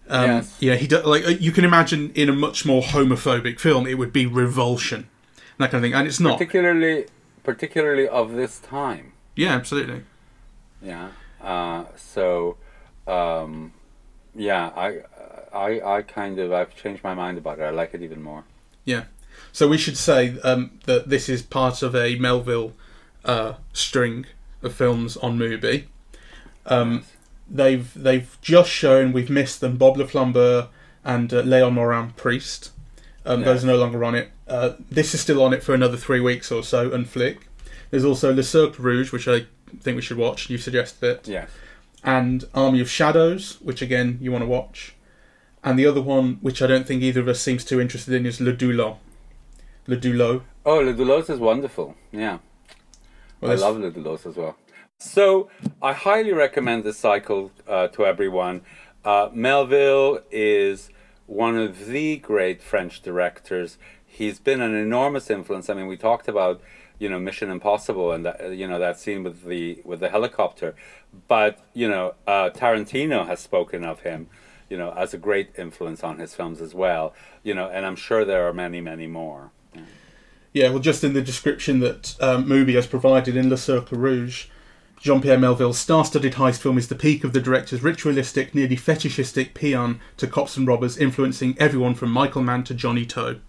um 0.08 0.24
Yes. 0.30 0.56
yeah 0.60 0.76
he 0.82 0.86
does 0.86 1.04
like 1.04 1.24
you 1.46 1.52
can 1.52 1.64
imagine 1.64 2.02
in 2.14 2.28
a 2.28 2.32
much 2.46 2.64
more 2.70 2.82
homophobic 2.94 3.58
film 3.66 3.86
it 3.86 3.96
would 4.00 4.12
be 4.20 4.24
revulsion 4.26 5.08
that 5.58 5.70
kind 5.70 5.78
of 5.80 5.82
thing 5.86 5.94
and 5.98 6.06
it's 6.08 6.20
not 6.20 6.38
particularly 6.38 7.06
particularly 7.42 8.06
of 8.08 8.32
this 8.40 8.58
time. 8.58 9.12
yeah 9.36 9.52
absolutely 9.60 10.00
Yeah. 10.82 11.08
Uh, 11.42 11.84
so, 12.14 12.56
um, 13.06 13.73
yeah, 14.34 14.70
I, 14.76 15.00
I, 15.52 15.96
I 15.98 16.02
kind 16.02 16.38
of 16.38 16.52
I've 16.52 16.74
changed 16.74 17.04
my 17.04 17.14
mind 17.14 17.38
about 17.38 17.58
it. 17.58 17.62
I 17.62 17.70
like 17.70 17.94
it 17.94 18.02
even 18.02 18.22
more. 18.22 18.44
Yeah. 18.84 19.04
So 19.52 19.68
we 19.68 19.78
should 19.78 19.96
say 19.96 20.38
um, 20.42 20.78
that 20.84 21.08
this 21.08 21.28
is 21.28 21.42
part 21.42 21.82
of 21.82 21.94
a 21.94 22.16
Melville 22.16 22.72
uh, 23.24 23.54
string 23.72 24.26
of 24.62 24.74
films 24.74 25.16
on 25.18 25.38
Mubi. 25.38 25.84
Um, 26.66 27.04
they've 27.50 27.92
they've 27.94 28.36
just 28.40 28.70
shown 28.70 29.12
we've 29.12 29.30
missed 29.30 29.60
them 29.60 29.76
Bob 29.76 29.96
Le 29.96 30.06
Flambeur 30.06 30.68
and 31.04 31.32
uh, 31.32 31.40
Leon 31.40 31.74
Morin 31.74 32.10
Priest. 32.16 32.70
Um. 33.26 33.42
Those 33.42 33.64
are 33.64 33.68
no 33.68 33.76
longer 33.76 34.04
on 34.04 34.14
it. 34.14 34.30
Uh, 34.46 34.72
this 34.90 35.14
is 35.14 35.20
still 35.20 35.42
on 35.42 35.54
it 35.54 35.62
for 35.62 35.74
another 35.74 35.96
three 35.96 36.20
weeks 36.20 36.52
or 36.52 36.62
so. 36.62 36.92
Un 36.92 37.04
Flic. 37.04 37.38
There's 37.90 38.04
also 38.04 38.34
Le 38.34 38.42
Cercle 38.42 38.84
Rouge, 38.84 39.12
which 39.12 39.28
I 39.28 39.46
think 39.80 39.96
we 39.96 40.02
should 40.02 40.16
watch. 40.16 40.50
You 40.50 40.58
suggested 40.58 41.04
it 41.04 41.28
Yes. 41.28 41.48
And 42.04 42.44
Army 42.54 42.80
of 42.80 42.90
Shadows, 42.90 43.58
which 43.62 43.82
again 43.82 44.18
you 44.20 44.30
want 44.30 44.42
to 44.42 44.48
watch, 44.48 44.94
and 45.64 45.78
the 45.78 45.86
other 45.86 46.02
one, 46.02 46.38
which 46.42 46.60
I 46.62 46.66
don't 46.66 46.86
think 46.86 47.02
either 47.02 47.20
of 47.20 47.28
us 47.28 47.40
seems 47.40 47.64
too 47.64 47.80
interested 47.80 48.14
in, 48.14 48.26
is 48.26 48.40
Le 48.40 48.52
Doulot. 48.52 48.98
Le 49.86 49.96
Doulot. 49.96 50.42
Oh, 50.66 50.80
Le 50.80 50.94
Doulos 50.94 51.28
is 51.30 51.38
wonderful. 51.40 51.94
Yeah, 52.12 52.38
Well, 53.40 53.52
I 53.52 53.54
love 53.54 53.78
Le 53.78 53.90
Doulos 53.90 54.26
as 54.26 54.36
well. 54.36 54.56
So 54.98 55.48
I 55.82 55.92
highly 55.92 56.32
recommend 56.32 56.84
this 56.84 56.98
cycle 56.98 57.50
uh, 57.68 57.88
to 57.88 58.06
everyone. 58.06 58.62
Uh, 59.04 59.28
Melville 59.32 60.20
is 60.30 60.88
one 61.26 61.58
of 61.58 61.86
the 61.86 62.16
great 62.16 62.62
French 62.62 63.02
directors. 63.02 63.76
He's 64.06 64.38
been 64.38 64.60
an 64.60 64.74
enormous 64.74 65.28
influence. 65.30 65.68
I 65.68 65.74
mean, 65.74 65.88
we 65.88 65.96
talked 65.96 66.28
about 66.28 66.62
you 67.04 67.10
know 67.10 67.18
Mission 67.18 67.50
Impossible 67.50 68.12
and 68.12 68.24
that 68.24 68.56
you 68.56 68.66
know 68.66 68.78
that 68.78 68.98
scene 68.98 69.22
with 69.22 69.44
the 69.44 69.82
with 69.84 70.00
the 70.00 70.08
helicopter, 70.08 70.74
but 71.28 71.58
you 71.74 71.86
know 71.86 72.14
uh, 72.26 72.48
Tarantino 72.48 73.26
has 73.26 73.40
spoken 73.40 73.84
of 73.84 74.00
him, 74.00 74.30
you 74.70 74.78
know, 74.78 74.90
as 74.92 75.12
a 75.12 75.18
great 75.18 75.50
influence 75.58 76.02
on 76.02 76.18
his 76.18 76.34
films 76.34 76.62
as 76.62 76.72
well. 76.74 77.12
You 77.42 77.52
know, 77.52 77.68
and 77.68 77.84
I'm 77.84 77.94
sure 77.94 78.24
there 78.24 78.48
are 78.48 78.54
many, 78.54 78.80
many 78.80 79.06
more. 79.06 79.50
Yeah. 80.54 80.70
Well, 80.70 80.78
just 80.78 81.04
in 81.04 81.12
the 81.12 81.20
description 81.20 81.80
that 81.80 82.16
um, 82.22 82.46
Mubi 82.46 82.74
has 82.74 82.86
provided 82.86 83.36
in 83.36 83.50
Le 83.50 83.58
Cercle 83.58 83.98
Rouge, 83.98 84.46
Jean 84.98 85.20
Pierre 85.20 85.38
Melville's 85.38 85.78
star 85.78 86.06
studded 86.06 86.34
heist 86.34 86.60
film 86.60 86.78
is 86.78 86.88
the 86.88 86.94
peak 86.94 87.22
of 87.22 87.34
the 87.34 87.40
director's 87.40 87.82
ritualistic, 87.82 88.54
nearly 88.54 88.76
fetishistic 88.76 89.52
paean 89.52 90.00
to 90.16 90.26
cops 90.26 90.56
and 90.56 90.66
robbers, 90.66 90.96
influencing 90.96 91.54
everyone 91.58 91.94
from 91.94 92.10
Michael 92.10 92.42
Mann 92.42 92.64
to 92.64 92.72
Johnnie 92.72 93.04
To. 93.06 93.40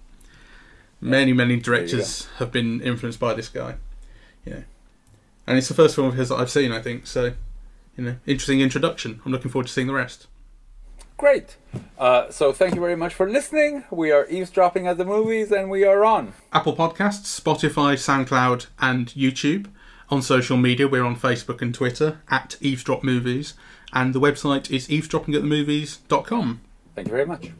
Many, 1.01 1.33
many 1.33 1.57
directors 1.57 2.27
have 2.37 2.51
been 2.51 2.81
influenced 2.81 3.19
by 3.19 3.33
this 3.33 3.49
guy. 3.49 3.75
Yeah. 4.45 4.61
And 5.45 5.57
it's 5.57 5.67
the 5.67 5.73
first 5.73 5.95
film 5.95 6.07
of 6.07 6.15
his 6.15 6.29
that 6.29 6.35
I've 6.35 6.49
seen, 6.49 6.71
I 6.71 6.81
think, 6.81 7.05
so, 7.05 7.33
you 7.97 8.03
know, 8.03 8.15
interesting 8.25 8.61
introduction. 8.61 9.21
I'm 9.25 9.31
looking 9.31 9.51
forward 9.51 9.67
to 9.67 9.73
seeing 9.73 9.87
the 9.87 9.93
rest. 9.93 10.27
Great. 11.17 11.55
Uh, 11.97 12.29
so 12.29 12.51
thank 12.51 12.75
you 12.75 12.81
very 12.81 12.95
much 12.95 13.13
for 13.13 13.29
listening. 13.29 13.85
We 13.89 14.11
are 14.11 14.27
eavesdropping 14.29 14.87
at 14.87 14.97
the 14.97 15.05
movies 15.05 15.51
and 15.51 15.69
we 15.69 15.85
are 15.85 16.03
on 16.03 16.33
Apple 16.51 16.75
Podcasts, 16.75 17.39
Spotify, 17.39 17.95
SoundCloud, 17.95 18.67
and 18.79 19.07
YouTube. 19.07 19.67
On 20.09 20.21
social 20.21 20.57
media, 20.57 20.87
we're 20.87 21.03
on 21.03 21.15
Facebook 21.15 21.61
and 21.61 21.73
Twitter 21.73 22.19
at 22.29 22.57
Eavesdrop 22.61 23.03
Movies, 23.03 23.55
and 23.91 24.13
the 24.13 24.19
website 24.19 24.69
is 24.69 24.87
eavesdroppingatthemovies.com. 24.87 26.61
Thank 26.93 27.07
you 27.07 27.11
very 27.11 27.25
much. 27.25 27.51